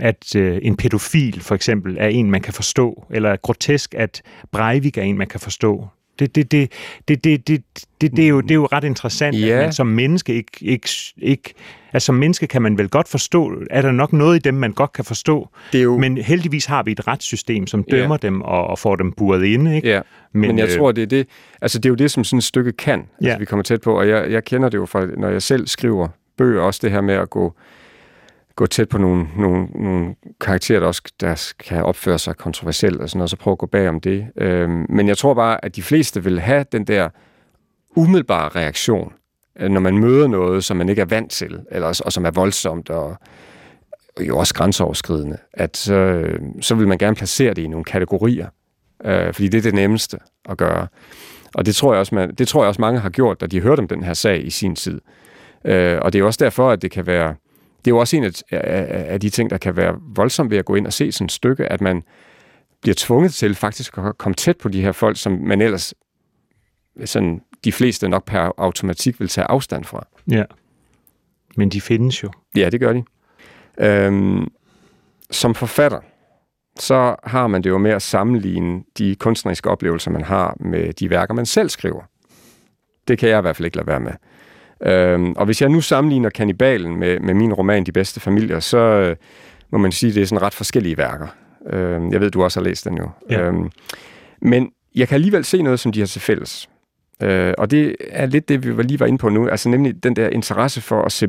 at 0.00 0.36
øh, 0.36 0.58
en 0.62 0.76
pædofil 0.76 1.40
for 1.40 1.54
eksempel 1.54 1.96
er 2.00 2.08
en, 2.08 2.30
man 2.30 2.40
kan 2.40 2.54
forstå, 2.54 3.06
eller 3.10 3.36
grotesk, 3.36 3.94
at 3.94 4.22
Breivik 4.52 4.98
er 4.98 5.02
en, 5.02 5.18
man 5.18 5.26
kan 5.26 5.40
forstå. 5.40 5.88
Det, 6.18 6.34
det, 6.34 6.52
det, 6.52 6.72
det, 7.08 7.24
det, 7.24 7.48
det, 7.48 7.62
det, 8.00 8.16
det, 8.16 8.24
er, 8.24 8.28
jo, 8.28 8.40
det 8.40 8.50
er 8.50 8.54
jo 8.54 8.66
ret 8.66 8.84
interessant, 8.84 9.40
ja. 9.40 9.46
at 9.46 9.62
man 9.62 9.72
som 9.72 9.86
menneske 9.86 10.34
ikke, 10.34 10.50
ikke, 10.60 10.88
ikke... 11.16 11.54
Altså 11.92 12.06
som 12.06 12.14
menneske 12.14 12.46
kan 12.46 12.62
man 12.62 12.78
vel 12.78 12.88
godt 12.88 13.08
forstå, 13.08 13.52
er 13.70 13.82
der 13.82 13.92
nok 13.92 14.12
noget 14.12 14.36
i 14.36 14.38
dem, 14.38 14.54
man 14.54 14.72
godt 14.72 14.92
kan 14.92 15.04
forstå, 15.04 15.48
det 15.72 15.78
er 15.78 15.82
jo... 15.82 15.98
men 15.98 16.18
heldigvis 16.18 16.64
har 16.64 16.82
vi 16.82 16.92
et 16.92 17.06
retssystem, 17.06 17.66
som 17.66 17.84
dømmer 17.90 18.18
ja. 18.22 18.26
dem 18.26 18.42
og, 18.42 18.66
og 18.66 18.78
får 18.78 18.96
dem 18.96 19.12
buret 19.12 19.44
inde. 19.44 19.76
Ikke? 19.76 19.88
Ja. 19.88 20.00
Men, 20.32 20.40
men 20.40 20.58
jeg 20.58 20.68
øh... 20.68 20.78
tror, 20.78 20.92
det 20.92 21.02
er 21.02 21.06
det, 21.06 21.26
altså 21.60 21.78
det 21.78 21.86
er 21.86 21.90
jo 21.90 21.94
det, 21.94 22.10
som 22.10 22.24
sådan 22.24 22.38
et 22.38 22.44
stykke 22.44 22.72
kan, 22.72 22.98
altså, 23.00 23.30
ja. 23.30 23.38
vi 23.38 23.44
kommer 23.44 23.62
tæt 23.62 23.80
på, 23.80 23.98
og 23.98 24.08
jeg, 24.08 24.30
jeg 24.30 24.44
kender 24.44 24.68
det 24.68 24.78
jo 24.78 24.86
fra, 24.86 25.06
når 25.06 25.28
jeg 25.28 25.42
selv 25.42 25.66
skriver 25.66 26.08
bøger, 26.38 26.62
også 26.62 26.80
det 26.82 26.90
her 26.90 27.00
med 27.00 27.14
at 27.14 27.30
gå 27.30 27.54
gå 28.56 28.66
tæt 28.66 28.88
på 28.88 28.98
nogle, 28.98 29.26
nogle, 29.38 29.66
nogle 29.74 30.14
karakterer, 30.40 30.80
der 30.80 30.86
også 30.86 31.02
der 31.20 31.52
kan 31.58 31.82
opføre 31.82 32.18
sig 32.18 32.36
kontroversielt 32.36 33.00
og 33.00 33.10
sådan 33.10 33.18
noget, 33.18 33.30
så 33.30 33.36
prøve 33.36 33.52
at 33.52 33.58
gå 33.58 33.66
bag 33.66 33.88
om 33.88 34.00
det. 34.00 34.26
Øhm, 34.36 34.86
men 34.88 35.08
jeg 35.08 35.18
tror 35.18 35.34
bare, 35.34 35.64
at 35.64 35.76
de 35.76 35.82
fleste 35.82 36.24
vil 36.24 36.40
have 36.40 36.64
den 36.72 36.86
der 36.86 37.08
umiddelbare 37.96 38.48
reaktion, 38.48 39.12
øh, 39.60 39.70
når 39.70 39.80
man 39.80 39.98
møder 39.98 40.26
noget, 40.26 40.64
som 40.64 40.76
man 40.76 40.88
ikke 40.88 41.02
er 41.02 41.06
vant 41.06 41.30
til, 41.30 41.60
eller, 41.70 42.02
og 42.04 42.12
som 42.12 42.24
er 42.24 42.30
voldsomt 42.30 42.90
og, 42.90 43.16
og 44.16 44.26
jo 44.28 44.38
også 44.38 44.54
grænseoverskridende, 44.54 45.38
at 45.52 45.76
så, 45.76 45.94
øh, 45.94 46.40
så 46.60 46.74
vil 46.74 46.88
man 46.88 46.98
gerne 46.98 47.16
placere 47.16 47.54
det 47.54 47.62
i 47.62 47.68
nogle 47.68 47.84
kategorier, 47.84 48.48
øh, 49.04 49.32
fordi 49.34 49.48
det 49.48 49.58
er 49.58 49.62
det 49.62 49.74
nemmeste 49.74 50.18
at 50.48 50.56
gøre. 50.56 50.86
Og 51.54 51.66
det 51.66 51.74
tror, 51.74 51.92
jeg 51.92 52.00
også, 52.00 52.14
man, 52.14 52.34
det 52.34 52.48
tror 52.48 52.62
jeg 52.62 52.68
også 52.68 52.80
mange 52.80 53.00
har 53.00 53.10
gjort, 53.10 53.40
da 53.40 53.46
de 53.46 53.60
hørte 53.60 53.80
om 53.80 53.88
den 53.88 54.02
her 54.02 54.14
sag 54.14 54.46
i 54.46 54.50
sin 54.50 54.76
tid. 54.76 55.00
Øh, 55.64 55.98
og 56.02 56.12
det 56.12 56.20
er 56.20 56.24
også 56.24 56.44
derfor, 56.44 56.70
at 56.70 56.82
det 56.82 56.90
kan 56.90 57.06
være 57.06 57.34
det 57.84 57.90
er 57.90 57.94
jo 57.94 57.98
også 57.98 58.16
en 58.16 58.24
af, 58.24 58.42
af, 58.50 59.12
af 59.12 59.20
de 59.20 59.30
ting, 59.30 59.50
der 59.50 59.58
kan 59.58 59.76
være 59.76 59.98
voldsomt 60.00 60.50
ved 60.50 60.58
at 60.58 60.64
gå 60.64 60.74
ind 60.74 60.86
og 60.86 60.92
se 60.92 61.12
sådan 61.12 61.24
et 61.24 61.32
stykke, 61.32 61.72
at 61.72 61.80
man 61.80 62.02
bliver 62.82 62.94
tvunget 62.98 63.34
til 63.34 63.54
faktisk 63.54 63.98
at 63.98 64.18
komme 64.18 64.34
tæt 64.34 64.56
på 64.56 64.68
de 64.68 64.82
her 64.82 64.92
folk, 64.92 65.18
som 65.18 65.32
man 65.32 65.60
ellers 65.60 65.94
sådan, 67.04 67.40
de 67.64 67.72
fleste 67.72 68.08
nok 68.08 68.24
per 68.24 68.52
automatik 68.56 69.20
vil 69.20 69.28
tage 69.28 69.46
afstand 69.46 69.84
fra. 69.84 70.06
Ja, 70.30 70.44
men 71.56 71.68
de 71.68 71.80
findes 71.80 72.22
jo. 72.22 72.30
Ja, 72.56 72.70
det 72.70 72.80
gør 72.80 72.92
de. 72.92 73.04
Øhm, 73.80 74.48
som 75.30 75.54
forfatter, 75.54 76.00
så 76.78 77.16
har 77.24 77.46
man 77.46 77.62
det 77.62 77.70
jo 77.70 77.78
med 77.78 77.90
at 77.90 78.02
sammenligne 78.02 78.82
de 78.98 79.16
kunstneriske 79.16 79.70
oplevelser, 79.70 80.10
man 80.10 80.24
har 80.24 80.56
med 80.60 80.92
de 80.92 81.10
værker, 81.10 81.34
man 81.34 81.46
selv 81.46 81.68
skriver. 81.68 82.02
Det 83.08 83.18
kan 83.18 83.28
jeg 83.28 83.38
i 83.38 83.40
hvert 83.40 83.56
fald 83.56 83.66
ikke 83.66 83.76
lade 83.76 83.86
være 83.86 84.00
med. 84.00 84.12
Øhm, 84.82 85.32
og 85.32 85.44
hvis 85.44 85.62
jeg 85.62 85.68
nu 85.68 85.80
sammenligner 85.80 86.30
Kannibalen 86.30 86.96
med, 86.96 87.20
med 87.20 87.34
min 87.34 87.52
roman 87.52 87.84
De 87.84 87.92
Bedste 87.92 88.20
Familier, 88.20 88.60
så 88.60 88.78
øh, 88.78 89.16
må 89.70 89.78
man 89.78 89.92
sige, 89.92 90.10
at 90.10 90.14
det 90.14 90.22
er 90.22 90.26
sådan 90.26 90.42
ret 90.42 90.54
forskellige 90.54 90.96
værker. 90.96 91.26
Øhm, 91.70 92.12
jeg 92.12 92.20
ved, 92.20 92.30
du 92.30 92.44
også 92.44 92.60
har 92.60 92.64
læst 92.64 92.84
den 92.84 92.96
jo. 92.96 93.10
Ja. 93.30 93.40
Øhm, 93.40 93.70
men 94.42 94.70
jeg 94.94 95.08
kan 95.08 95.14
alligevel 95.14 95.44
se 95.44 95.62
noget, 95.62 95.80
som 95.80 95.92
de 95.92 95.98
har 95.98 96.06
til 96.06 96.20
fælles. 96.20 96.68
Øh, 97.22 97.54
og 97.58 97.70
det 97.70 97.96
er 98.10 98.26
lidt 98.26 98.48
det, 98.48 98.78
vi 98.78 98.82
lige 98.82 99.00
var 99.00 99.06
inde 99.06 99.18
på 99.18 99.28
nu, 99.28 99.48
altså 99.48 99.68
nemlig 99.68 100.04
den 100.04 100.16
der 100.16 100.28
interesse 100.28 100.80
for 100.80 101.02
at 101.02 101.12
se 101.12 101.28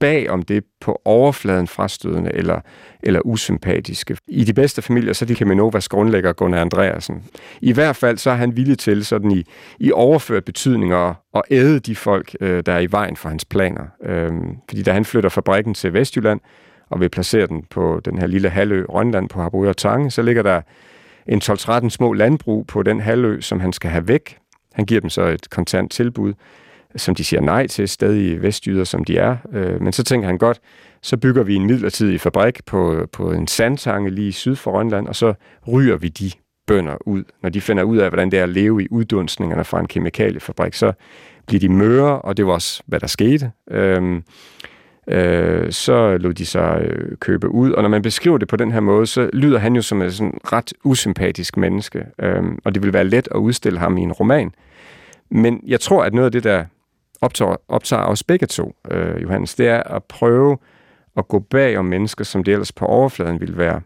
bag 0.00 0.30
om 0.30 0.42
det 0.42 0.64
på 0.80 1.00
overfladen 1.04 1.66
frastødende 1.66 2.30
eller, 2.34 2.60
eller 3.02 3.20
usympatiske. 3.24 4.16
I 4.28 4.44
de 4.44 4.54
bedste 4.54 4.82
familier, 4.82 5.12
så 5.12 5.24
er 5.24 5.26
det 5.26 5.36
Kamenovas 5.36 5.88
grundlægger 5.88 6.32
Gunnar 6.32 6.60
Andreasen. 6.60 7.24
I 7.60 7.72
hvert 7.72 7.96
fald 7.96 8.18
så 8.18 8.30
er 8.30 8.34
han 8.34 8.56
villig 8.56 8.78
til 8.78 9.04
sådan 9.04 9.30
i, 9.30 9.44
i 9.80 9.92
overført 9.92 10.44
betydning 10.44 10.92
at, 10.92 11.14
at 11.34 11.42
æde 11.50 11.80
de 11.80 11.96
folk, 11.96 12.36
øh, 12.40 12.62
der 12.66 12.72
er 12.72 12.80
i 12.80 12.92
vejen 12.92 13.16
for 13.16 13.28
hans 13.28 13.44
planer. 13.44 13.84
Øhm, 14.04 14.56
fordi 14.68 14.82
da 14.82 14.92
han 14.92 15.04
flytter 15.04 15.30
fabrikken 15.30 15.74
til 15.74 15.92
Vestjylland 15.92 16.40
og 16.90 17.00
vil 17.00 17.08
placere 17.08 17.46
den 17.46 17.62
på 17.70 18.00
den 18.04 18.18
her 18.18 18.26
lille 18.26 18.48
halvø 18.48 18.84
Rønland 18.88 19.28
på 19.28 19.40
Harboøre 19.40 19.74
Tange, 19.74 20.10
så 20.10 20.22
ligger 20.22 20.42
der 20.42 20.60
en 21.26 21.40
12-13 21.44 21.88
små 21.88 22.12
landbrug 22.12 22.66
på 22.66 22.82
den 22.82 23.00
halvø, 23.00 23.40
som 23.40 23.60
han 23.60 23.72
skal 23.72 23.90
have 23.90 24.08
væk. 24.08 24.38
Han 24.74 24.84
giver 24.84 25.00
dem 25.00 25.10
så 25.10 25.22
et 25.22 25.50
kontant 25.50 25.92
tilbud, 25.92 26.32
som 26.96 27.14
de 27.14 27.24
siger 27.24 27.40
nej 27.40 27.66
til, 27.66 27.88
stadig 27.88 28.42
vestjyder, 28.42 28.84
som 28.84 29.04
de 29.04 29.18
er. 29.18 29.36
Øh, 29.52 29.82
men 29.82 29.92
så 29.92 30.04
tænker 30.04 30.26
han 30.26 30.38
godt, 30.38 30.60
så 31.02 31.16
bygger 31.16 31.42
vi 31.42 31.54
en 31.54 31.66
midlertidig 31.66 32.20
fabrik 32.20 32.64
på, 32.66 33.06
på 33.12 33.32
en 33.32 33.46
sandtange 33.46 34.10
lige 34.10 34.32
syd 34.32 34.56
for 34.56 34.70
Rønland, 34.70 35.08
og 35.08 35.16
så 35.16 35.34
ryger 35.72 35.96
vi 35.96 36.08
de 36.08 36.30
bønder 36.66 36.96
ud. 37.08 37.24
Når 37.42 37.50
de 37.50 37.60
finder 37.60 37.82
ud 37.82 37.96
af, 37.96 38.10
hvordan 38.10 38.30
det 38.30 38.38
er 38.38 38.42
at 38.42 38.48
leve 38.48 38.82
i 38.82 38.86
uddunstningerne 38.90 39.64
fra 39.64 39.80
en 39.80 39.86
kemikaliefabrik, 39.86 40.74
så 40.74 40.92
bliver 41.46 41.60
de 41.60 41.68
møre, 41.68 42.20
og 42.20 42.36
det 42.36 42.46
var 42.46 42.52
også, 42.52 42.82
hvad 42.86 43.00
der 43.00 43.06
skete. 43.06 43.50
Øhm, 43.70 44.22
øh, 45.08 45.72
så 45.72 46.16
lod 46.16 46.34
de 46.34 46.46
sig 46.46 46.80
øh, 46.82 47.16
købe 47.16 47.48
ud, 47.48 47.72
og 47.72 47.82
når 47.82 47.88
man 47.88 48.02
beskriver 48.02 48.38
det 48.38 48.48
på 48.48 48.56
den 48.56 48.72
her 48.72 48.80
måde, 48.80 49.06
så 49.06 49.30
lyder 49.32 49.58
han 49.58 49.76
jo 49.76 49.82
som 49.82 50.02
en 50.02 50.10
sådan 50.10 50.38
ret 50.44 50.72
usympatisk 50.84 51.56
menneske, 51.56 52.06
øhm, 52.18 52.58
og 52.64 52.74
det 52.74 52.82
vil 52.82 52.92
være 52.92 53.04
let 53.04 53.28
at 53.30 53.38
udstille 53.38 53.78
ham 53.78 53.98
i 53.98 54.00
en 54.00 54.12
roman. 54.12 54.50
Men 55.30 55.60
jeg 55.66 55.80
tror, 55.80 56.04
at 56.04 56.14
noget 56.14 56.26
af 56.26 56.32
det, 56.32 56.44
der 56.44 56.64
optager, 57.20 57.56
optager 57.68 58.02
os 58.02 58.22
begge 58.22 58.46
to, 58.46 58.76
øh, 58.90 59.22
Johannes, 59.22 59.54
det 59.54 59.68
er 59.68 59.82
at 59.82 60.04
prøve 60.04 60.58
at 61.16 61.28
gå 61.28 61.38
bag 61.38 61.78
om 61.78 61.84
mennesker, 61.84 62.24
som 62.24 62.44
det 62.44 62.52
ellers 62.52 62.72
på 62.72 62.86
overfladen 62.86 63.40
ville 63.40 63.56
være 63.56 63.80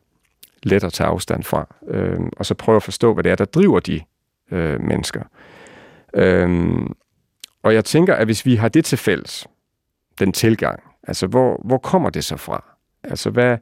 let 0.62 0.84
at 0.84 0.92
tage 0.92 1.08
afstand 1.08 1.42
fra, 1.42 1.74
øh, 1.88 2.20
og 2.36 2.46
så 2.46 2.54
prøve 2.54 2.76
at 2.76 2.82
forstå, 2.82 3.14
hvad 3.14 3.24
det 3.24 3.32
er, 3.32 3.36
der 3.36 3.44
driver 3.44 3.80
de 3.80 4.00
øh, 4.50 4.80
mennesker. 4.80 5.22
Øh, 6.14 6.78
og 7.62 7.74
jeg 7.74 7.84
tænker, 7.84 8.14
at 8.14 8.26
hvis 8.26 8.46
vi 8.46 8.54
har 8.54 8.68
det 8.68 8.84
til 8.84 8.98
fælles, 8.98 9.46
den 10.18 10.32
tilgang, 10.32 10.82
altså 11.02 11.26
hvor, 11.26 11.60
hvor 11.64 11.78
kommer 11.78 12.10
det 12.10 12.24
så 12.24 12.36
fra? 12.36 12.64
Altså 13.04 13.30
hvad, 13.30 13.58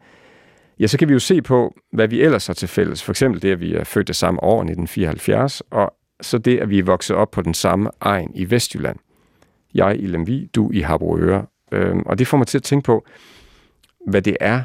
ja, 0.80 0.86
så 0.86 0.98
kan 0.98 1.08
vi 1.08 1.12
jo 1.12 1.18
se 1.18 1.42
på, 1.42 1.74
hvad 1.92 2.08
vi 2.08 2.22
ellers 2.22 2.46
har 2.46 2.54
til 2.54 2.68
fælles. 2.68 3.02
For 3.02 3.12
eksempel 3.12 3.42
det, 3.42 3.52
at 3.52 3.60
vi 3.60 3.74
er 3.74 3.84
født 3.84 4.08
det 4.08 4.16
samme 4.16 4.42
år, 4.42 4.60
1974, 4.60 5.62
og 5.70 5.94
så 6.20 6.38
det, 6.38 6.58
at 6.58 6.70
vi 6.70 6.78
er 6.78 6.82
vokset 6.82 7.16
op 7.16 7.30
på 7.30 7.42
den 7.42 7.54
samme 7.54 7.90
egen 8.00 8.30
i 8.34 8.50
Vestjylland. 8.50 8.98
Jeg 9.74 9.96
i 10.00 10.06
Lemvi, 10.06 10.50
du 10.54 10.70
i 10.70 10.80
Harboøre. 10.80 11.46
Øhm, 11.72 12.02
og 12.06 12.18
det 12.18 12.26
får 12.26 12.38
mig 12.38 12.46
til 12.46 12.58
at 12.58 12.62
tænke 12.62 12.84
på, 12.84 13.06
hvad 14.06 14.22
det 14.22 14.36
er, 14.40 14.62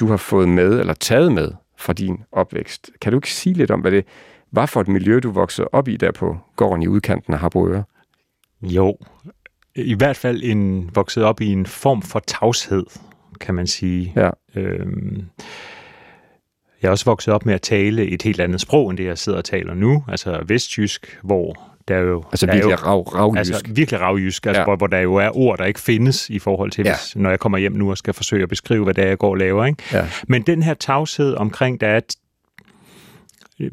du 0.00 0.06
har 0.06 0.16
fået 0.16 0.48
med, 0.48 0.80
eller 0.80 0.94
taget 0.94 1.32
med 1.32 1.52
fra 1.76 1.92
din 1.92 2.24
opvækst. 2.32 2.90
Kan 3.00 3.12
du 3.12 3.18
ikke 3.18 3.32
sige 3.32 3.54
lidt 3.54 3.70
om, 3.70 3.80
hvad 3.80 3.90
det 3.90 4.04
var 4.52 4.66
for 4.66 4.80
et 4.80 4.88
miljø, 4.88 5.20
du 5.20 5.30
voksede 5.30 5.68
op 5.72 5.88
i 5.88 5.96
der 5.96 6.12
på 6.12 6.36
gården 6.56 6.82
i 6.82 6.88
udkanten 6.88 7.32
af 7.32 7.40
Harboøre? 7.40 7.84
Jo, 8.62 8.98
i 9.74 9.94
hvert 9.94 10.16
fald 10.16 10.42
en 10.44 10.90
vokset 10.94 11.24
op 11.24 11.40
i 11.40 11.46
en 11.46 11.66
form 11.66 12.02
for 12.02 12.18
tavshed, 12.18 12.86
kan 13.40 13.54
man 13.54 13.66
sige. 13.66 14.12
Ja. 14.16 14.30
Øhm, 14.54 15.24
jeg 16.82 16.88
er 16.88 16.92
også 16.92 17.04
vokset 17.04 17.34
op 17.34 17.46
med 17.46 17.54
at 17.54 17.62
tale 17.62 18.06
et 18.06 18.22
helt 18.22 18.40
andet 18.40 18.60
sprog, 18.60 18.90
end 18.90 18.98
det 18.98 19.04
jeg 19.04 19.18
sidder 19.18 19.38
og 19.38 19.44
taler 19.44 19.74
nu, 19.74 20.04
altså 20.08 20.44
vestjysk, 20.46 21.18
hvor 21.22 21.76
der 21.88 21.96
er 21.96 22.00
jo... 22.00 22.24
Altså 22.32 22.46
der 22.46 22.52
virkelig 22.52 22.72
er 22.72 22.78
jo, 22.80 22.86
rav, 22.86 23.02
ravjysk. 23.02 23.38
Altså 23.52 23.72
virkelig 23.74 24.00
ravjysk, 24.00 24.46
altså, 24.46 24.60
Ja. 24.60 24.64
hvor, 24.64 24.76
hvor 24.76 24.86
der 24.86 24.98
jo 24.98 25.14
er 25.14 25.36
ord, 25.36 25.58
der 25.58 25.64
ikke 25.64 25.80
findes 25.80 26.30
i 26.30 26.38
forhold 26.38 26.70
til, 26.70 26.84
Ja. 26.84 26.92
hvis, 26.94 27.16
når 27.16 27.30
jeg 27.30 27.38
kommer 27.40 27.58
hjem 27.58 27.72
nu 27.72 27.90
og 27.90 27.98
skal 27.98 28.14
forsøge 28.14 28.42
at 28.42 28.48
beskrive, 28.48 28.84
hvad 28.84 28.94
det 28.94 29.04
er, 29.04 29.08
jeg 29.08 29.18
går 29.18 29.30
og 29.30 29.36
laver. 29.36 29.64
Ikke? 29.66 29.82
Ja. 29.92 30.08
Men 30.28 30.42
den 30.42 30.62
her 30.62 30.74
tavshed 30.74 31.34
omkring, 31.34 31.80
der 31.80 31.86
er, 31.88 32.00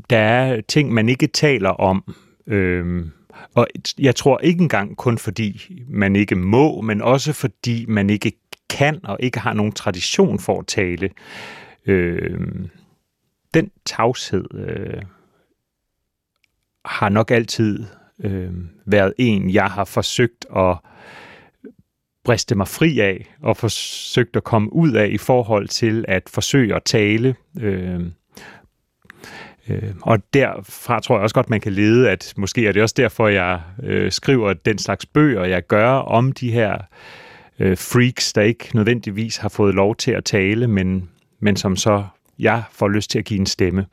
der 0.10 0.17
er 0.17 0.62
ting, 0.62 0.93
man 0.93 1.10
ikke 1.10 1.28
taler 1.28 1.69
om, 1.69 2.13
øhm, 2.47 3.12
og 3.56 3.67
jeg 3.99 4.15
tror 4.15 4.39
ikke 4.39 4.62
engang 4.62 4.97
kun 4.97 5.17
fordi 5.17 5.71
man 5.89 6.15
ikke 6.15 6.36
må, 6.36 6.82
men 6.82 7.01
også 7.01 7.34
fordi 7.34 7.86
man 7.88 8.10
ikke 8.10 8.32
kan 8.69 8.99
og 9.04 9.17
ikke 9.19 9.39
har 9.39 9.54
nogen 9.54 9.71
tradition 9.71 10.39
for 10.39 10.60
at 10.60 10.67
tale. 10.67 11.10
Øhm, 11.86 12.69
den 13.54 13.71
tavshed 13.86 14.45
øh, 14.54 15.01
har 16.86 17.10
nok 17.10 17.32
altid 17.32 17.86
øh, 18.23 18.51
været 18.86 19.13
en, 19.17 19.49
jeg 19.49 19.65
har 19.65 19.86
forsøgt 19.86 20.45
at 20.56 20.78
briste 22.23 22.56
mig 22.56 22.67
fri 22.67 22.99
af, 22.99 23.36
og 23.41 23.58
forsøgt 23.58 24.36
at 24.36 24.43
komme 24.43 24.73
ud 24.73 24.91
af 24.91 25.08
i 25.08 25.17
forhold 25.17 25.67
til 25.67 26.06
at 26.08 26.23
forsøge 26.30 26.75
at 26.75 26.84
tale. 26.84 27.36
Øh, 27.62 27.99
øh, 29.69 29.93
og 30.01 30.34
derfra 30.34 30.99
tror 30.99 31.15
jeg 31.15 31.23
også 31.23 31.36
godt, 31.36 31.49
man 31.49 31.62
kan 31.62 31.73
lede, 31.73 32.10
at 32.10 32.34
måske 32.38 32.67
er 32.67 32.71
det 32.71 32.82
også 32.82 32.95
derfor, 32.97 33.28
jeg 33.28 33.62
øh, 33.84 34.12
skriver 34.12 34.54
den 34.54 34.78
slags 34.78 35.06
bøger, 35.06 35.45
jeg 35.45 35.67
gør 35.67 35.89
om 35.89 36.32
de 36.32 36.51
her 36.51 36.78
øh, 37.60 37.78
freaks, 37.78 38.34
der 38.34 38.41
ikke 38.41 38.69
nødvendigvis 38.73 39.38
har 39.38 39.49
fået 39.49 39.75
lov 39.75 39.95
til 39.95 40.12
at 40.12 40.23
tale, 40.23 40.67
men, 40.67 41.10
men 41.39 41.56
som 41.56 41.75
så 41.75 42.04
jeg 42.39 42.63
får 42.71 42.88
lyst 42.88 43.10
til 43.10 43.19
at 43.19 43.25
give 43.25 43.39
en 43.39 43.45
stemme. 43.45 43.86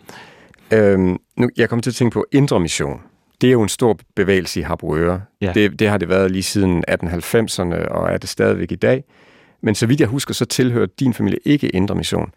Øhm, 0.72 1.18
nu, 1.36 1.50
jeg 1.56 1.68
kommer 1.68 1.82
til 1.82 1.90
at 1.90 1.94
tænke 1.94 2.14
på 2.14 2.26
Indre 2.32 2.60
Mission. 2.60 3.00
Det 3.42 3.48
er 3.48 3.52
jo 3.52 3.62
en 3.62 3.68
stor 3.68 3.98
bevægelse 4.16 4.60
i 4.60 4.62
Harboøre. 4.62 5.22
Ja. 5.40 5.52
Det, 5.54 5.78
det 5.78 5.88
har 5.88 5.98
det 5.98 6.08
været 6.08 6.30
lige 6.30 6.42
siden 6.42 6.84
1890'erne, 6.90 7.88
og 7.88 8.12
er 8.12 8.18
det 8.18 8.28
stadigvæk 8.28 8.72
i 8.72 8.76
dag. 8.76 9.04
Men 9.60 9.74
så 9.74 9.86
vidt 9.86 10.00
jeg 10.00 10.08
husker, 10.08 10.34
så 10.34 10.44
tilhører 10.44 10.86
din 11.00 11.14
familie 11.14 11.38
ikke 11.44 11.68
Indre 11.68 11.94
Mission. 11.94 12.32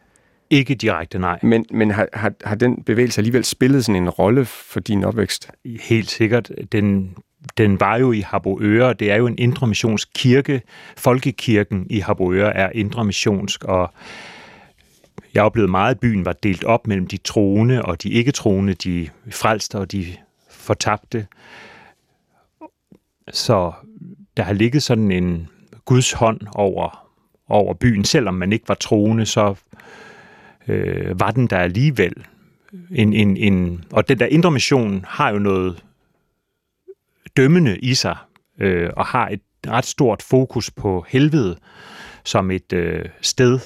Ikke 0.49 0.75
direkte 0.75 1.19
nej. 1.19 1.39
Men, 1.43 1.65
men 1.71 1.91
har, 1.91 2.07
har, 2.13 2.33
har 2.43 2.55
den 2.55 2.83
bevægelse 2.83 3.19
alligevel 3.19 3.43
spillet 3.43 3.85
sådan 3.85 4.03
en 4.03 4.09
rolle 4.09 4.45
for 4.45 4.79
din 4.79 5.03
opvækst? 5.03 5.51
Helt 5.81 6.09
sikkert. 6.09 6.51
Den, 6.71 7.15
den 7.57 7.79
var 7.79 7.97
jo 7.97 8.11
i 8.11 8.19
Harboøre. 8.19 8.93
Det 8.93 9.11
er 9.11 9.15
jo 9.15 9.27
en 9.27 9.37
indre 9.37 9.67
missionsk 9.67 10.09
kirke. 10.15 10.61
Folkekirken 10.97 11.87
i 11.89 11.99
Harboøre 11.99 12.55
er 12.55 12.69
indre 12.73 13.05
missionsk, 13.05 13.63
og 13.63 13.93
jeg 15.33 15.43
oplevede 15.43 15.71
meget, 15.71 15.91
at 15.91 15.99
byen 15.99 16.25
var 16.25 16.33
delt 16.33 16.63
op 16.63 16.87
mellem 16.87 17.07
de 17.07 17.17
troende 17.17 17.81
og 17.81 18.03
de 18.03 18.09
ikke-troende, 18.09 18.73
de 18.73 19.09
frelste 19.31 19.75
og 19.75 19.91
de 19.91 20.15
fortabte. 20.65 21.27
Så 23.31 23.73
der 24.37 24.43
har 24.43 24.53
ligget 24.53 24.83
sådan 24.83 25.11
en 25.11 25.47
Guds 25.85 26.11
hånd 26.11 26.41
over, 26.55 27.09
over 27.47 27.73
byen. 27.73 28.03
Selvom 28.03 28.33
man 28.33 28.53
ikke 28.53 28.67
var 28.67 28.75
troende, 28.75 29.25
så 29.25 29.55
øh, 30.67 31.19
var 31.19 31.31
den 31.31 31.47
der 31.47 31.57
alligevel. 31.57 32.25
En, 32.91 33.13
en, 33.13 33.37
en, 33.37 33.85
og 33.91 34.07
den 34.07 34.19
der 34.19 34.25
indre 34.25 34.51
mission 34.51 35.05
har 35.07 35.29
jo 35.29 35.39
noget 35.39 35.83
dømmende 37.37 37.77
i 37.79 37.93
sig, 37.93 38.17
øh, 38.59 38.89
og 38.97 39.05
har 39.05 39.27
et 39.29 39.41
ret 39.67 39.85
stort 39.85 40.21
fokus 40.21 40.71
på 40.71 41.05
helvede 41.07 41.57
som 42.23 42.51
et 42.51 42.73
øh, 42.73 43.05
sted, 43.21 43.59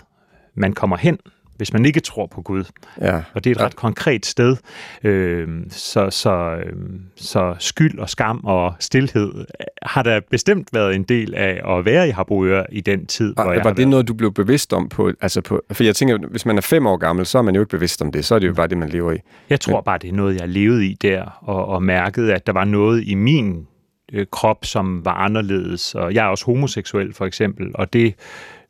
man 0.54 0.74
kommer 0.74 0.98
hen, 0.98 1.20
hvis 1.60 1.74
man 1.74 1.86
ikke 1.86 2.00
tror 2.00 2.26
på 2.26 2.42
Gud. 2.42 2.64
Ja. 3.02 3.22
Og 3.34 3.44
det 3.44 3.50
er 3.50 3.56
et 3.56 3.62
ret 3.62 3.76
konkret 3.76 4.26
sted. 4.26 4.58
Øh, 5.04 5.48
så, 5.70 6.10
så, 6.10 6.56
øh, 6.66 6.74
så 7.16 7.56
skyld 7.60 8.00
og 8.00 8.10
skam 8.10 8.42
og 8.44 8.74
stillhed 8.80 9.46
har 9.82 10.04
der 10.04 10.20
bestemt 10.32 10.70
været 10.74 10.96
en 10.96 11.04
del 11.04 11.36
af 11.36 11.78
at 11.78 11.86
være 11.86 12.08
i 12.08 12.12
Harboøre 12.12 12.66
i 12.72 12.82
den 12.82 13.06
tid, 13.06 13.34
hvor 13.34 13.44
Var, 13.44 13.54
jeg 13.54 13.64
var 13.64 13.74
det 13.74 13.88
noget, 13.88 14.08
du 14.08 14.14
blev 14.14 14.34
bevidst 14.34 14.74
om? 14.74 14.90
på? 14.90 15.12
Altså 15.22 15.42
på 15.42 15.62
for 15.72 15.84
jeg 15.84 15.96
tænker, 15.96 16.18
hvis 16.18 16.46
man 16.46 16.58
er 16.58 16.62
fem 16.62 16.88
år 16.88 16.98
gammel, 16.98 17.26
så 17.26 17.38
er 17.38 17.42
man 17.42 17.56
jo 17.56 17.62
ikke 17.62 17.70
bevidst 17.70 18.02
om 18.02 18.12
det. 18.12 18.26
Så 18.26 18.36
er 18.36 18.40
det 18.40 18.48
jo 18.48 18.54
bare 18.54 18.68
det, 18.68 18.78
man 18.78 18.90
lever 18.90 19.12
i. 19.12 19.18
Jeg 19.50 19.60
tror 19.60 19.82
bare, 19.82 19.98
det 19.98 20.10
er 20.10 20.14
noget, 20.14 20.40
jeg 20.40 20.50
levede 20.50 20.86
i 20.86 20.94
der, 20.94 21.40
og, 21.42 21.66
og 21.66 21.84
mærkede, 21.84 22.34
at 22.34 22.48
der 22.48 22.54
var 22.54 22.66
noget 22.66 23.04
i 23.08 23.16
min 23.16 23.68
øh, 24.14 24.26
krop, 24.32 24.66
som 24.66 25.06
var 25.06 25.14
anderledes. 25.14 25.96
Og 25.96 26.14
jeg 26.14 26.26
er 26.26 26.30
også 26.30 26.46
homoseksuel, 26.46 27.14
for 27.14 27.26
eksempel, 27.26 27.72
og 27.74 27.94
det 27.94 28.16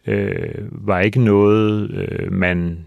øh, 0.07 0.87
var 0.87 0.99
ikke 0.99 1.19
noget, 1.19 1.91
øh, 1.91 2.31
man 2.31 2.85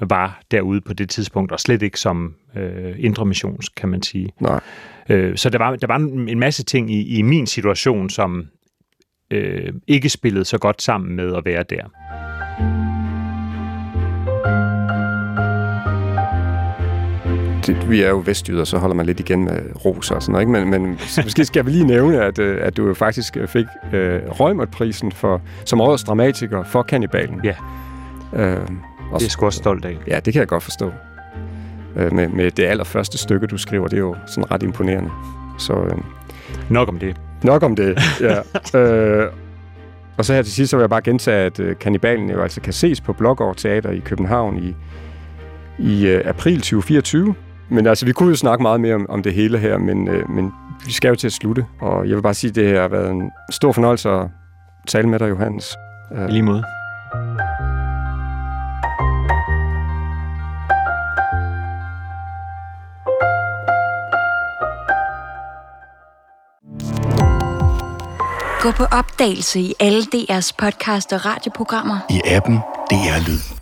var 0.00 0.42
derude 0.50 0.80
på 0.80 0.92
det 0.92 1.10
tidspunkt, 1.10 1.52
og 1.52 1.60
slet 1.60 1.82
ikke 1.82 2.00
som 2.00 2.34
øh, 2.56 2.94
indre 2.98 3.26
missions, 3.26 3.68
kan 3.68 3.88
man 3.88 4.02
sige. 4.02 4.28
Nej. 4.40 4.60
Øh, 5.08 5.36
så 5.36 5.50
der 5.50 5.58
var, 5.58 5.76
der 5.76 5.86
var 5.86 5.96
en 6.28 6.38
masse 6.38 6.64
ting 6.64 6.90
i, 6.90 7.18
i 7.18 7.22
min 7.22 7.46
situation, 7.46 8.10
som 8.10 8.46
øh, 9.30 9.72
ikke 9.86 10.08
spillede 10.08 10.44
så 10.44 10.58
godt 10.58 10.82
sammen 10.82 11.16
med 11.16 11.36
at 11.36 11.44
være 11.44 11.62
der. 11.62 11.84
Det, 17.66 17.90
vi 17.90 18.02
er 18.02 18.08
jo 18.08 18.22
vestjyder, 18.26 18.64
så 18.64 18.78
holder 18.78 18.94
man 18.96 19.06
lidt 19.06 19.20
igen 19.20 19.44
med 19.44 19.58
roser 19.84 20.14
og 20.14 20.22
sådan 20.22 20.32
noget. 20.32 20.42
Ikke? 20.58 20.70
Men, 20.70 20.82
men 20.82 20.98
måske 21.24 21.44
skal 21.44 21.66
vi 21.66 21.70
lige 21.70 21.84
nævne, 21.84 22.22
at, 22.24 22.38
øh, 22.38 22.58
at 22.62 22.76
du 22.76 22.86
jo 22.86 22.94
faktisk 22.94 23.36
fik 23.46 23.66
øh, 23.92 24.20
Røgmert-prisen 24.28 25.12
for, 25.12 25.40
som 25.64 25.80
årets 25.80 26.04
dramatiker 26.04 26.62
for 26.64 26.82
Kannibalen. 26.82 27.40
Ja. 27.44 27.54
Øh, 28.36 28.60
og, 29.12 29.20
Det 29.20 29.26
er 29.26 29.30
sgu 29.30 29.46
også 29.46 29.58
stolt 29.58 29.84
af. 29.84 29.96
Ja, 30.06 30.20
det 30.20 30.32
kan 30.32 30.40
jeg 30.40 30.48
godt 30.48 30.62
forstå. 30.62 30.92
Øh, 31.96 32.12
med, 32.12 32.28
med 32.28 32.50
det 32.50 32.64
allerførste 32.64 33.18
stykke, 33.18 33.46
du 33.46 33.56
skriver, 33.58 33.88
det 33.88 33.96
er 33.96 34.00
jo 34.00 34.16
sådan 34.26 34.50
ret 34.50 34.62
imponerende. 34.62 35.10
Så 35.58 35.72
øh, 35.72 35.98
Nok 36.70 36.88
om 36.88 36.98
det. 36.98 37.16
nok 37.42 37.62
om 37.62 37.76
det, 37.76 37.98
ja. 38.20 38.38
øh, 38.80 39.28
og 40.16 40.24
så 40.24 40.34
her 40.34 40.42
til 40.42 40.52
sidst, 40.52 40.70
så 40.70 40.76
vil 40.76 40.82
jeg 40.82 40.90
bare 40.90 41.02
gentage, 41.02 41.46
at 41.46 41.60
øh, 41.60 41.76
Kannibalen 41.76 42.30
jo 42.30 42.42
altså 42.42 42.60
kan 42.60 42.72
ses 42.72 43.00
på 43.00 43.12
Blågård 43.12 43.56
Teater 43.56 43.90
i 43.90 43.98
København 43.98 44.58
i, 44.64 44.74
i 45.78 46.06
øh, 46.06 46.22
april 46.24 46.56
2024. 46.56 47.34
Men 47.72 47.86
altså, 47.86 48.06
vi 48.06 48.12
kunne 48.12 48.28
jo 48.28 48.36
snakke 48.36 48.62
meget 48.62 48.80
mere 48.80 48.94
om, 48.94 49.06
om 49.08 49.22
det 49.22 49.34
hele 49.34 49.58
her, 49.58 49.78
men, 49.78 50.08
øh, 50.08 50.30
men 50.30 50.52
vi 50.86 50.92
skal 50.92 51.08
jo 51.08 51.14
til 51.14 51.26
at 51.26 51.32
slutte. 51.32 51.66
Og 51.80 52.08
jeg 52.08 52.16
vil 52.16 52.22
bare 52.22 52.34
sige, 52.34 52.48
at 52.48 52.54
det 52.54 52.78
har 52.78 52.88
været 52.88 53.10
en 53.10 53.30
stor 53.50 53.72
fornøjelse 53.72 54.10
at 54.10 54.26
tale 54.88 55.08
med 55.08 55.18
dig, 55.18 55.30
Johannes. 55.30 55.76
Øh. 56.14 56.28
I 56.28 56.32
lige 56.32 56.42
måde. 56.42 56.64
Gå 68.62 68.70
på 68.70 68.84
opdagelse 68.84 69.60
i 69.60 69.74
alle 69.80 70.02
DR's 70.02 70.52
podcast 70.58 71.12
og 71.12 71.26
radioprogrammer. 71.26 71.98
I 72.10 72.20
appen 72.24 72.56
DR 72.90 73.28
Lyd. 73.28 73.61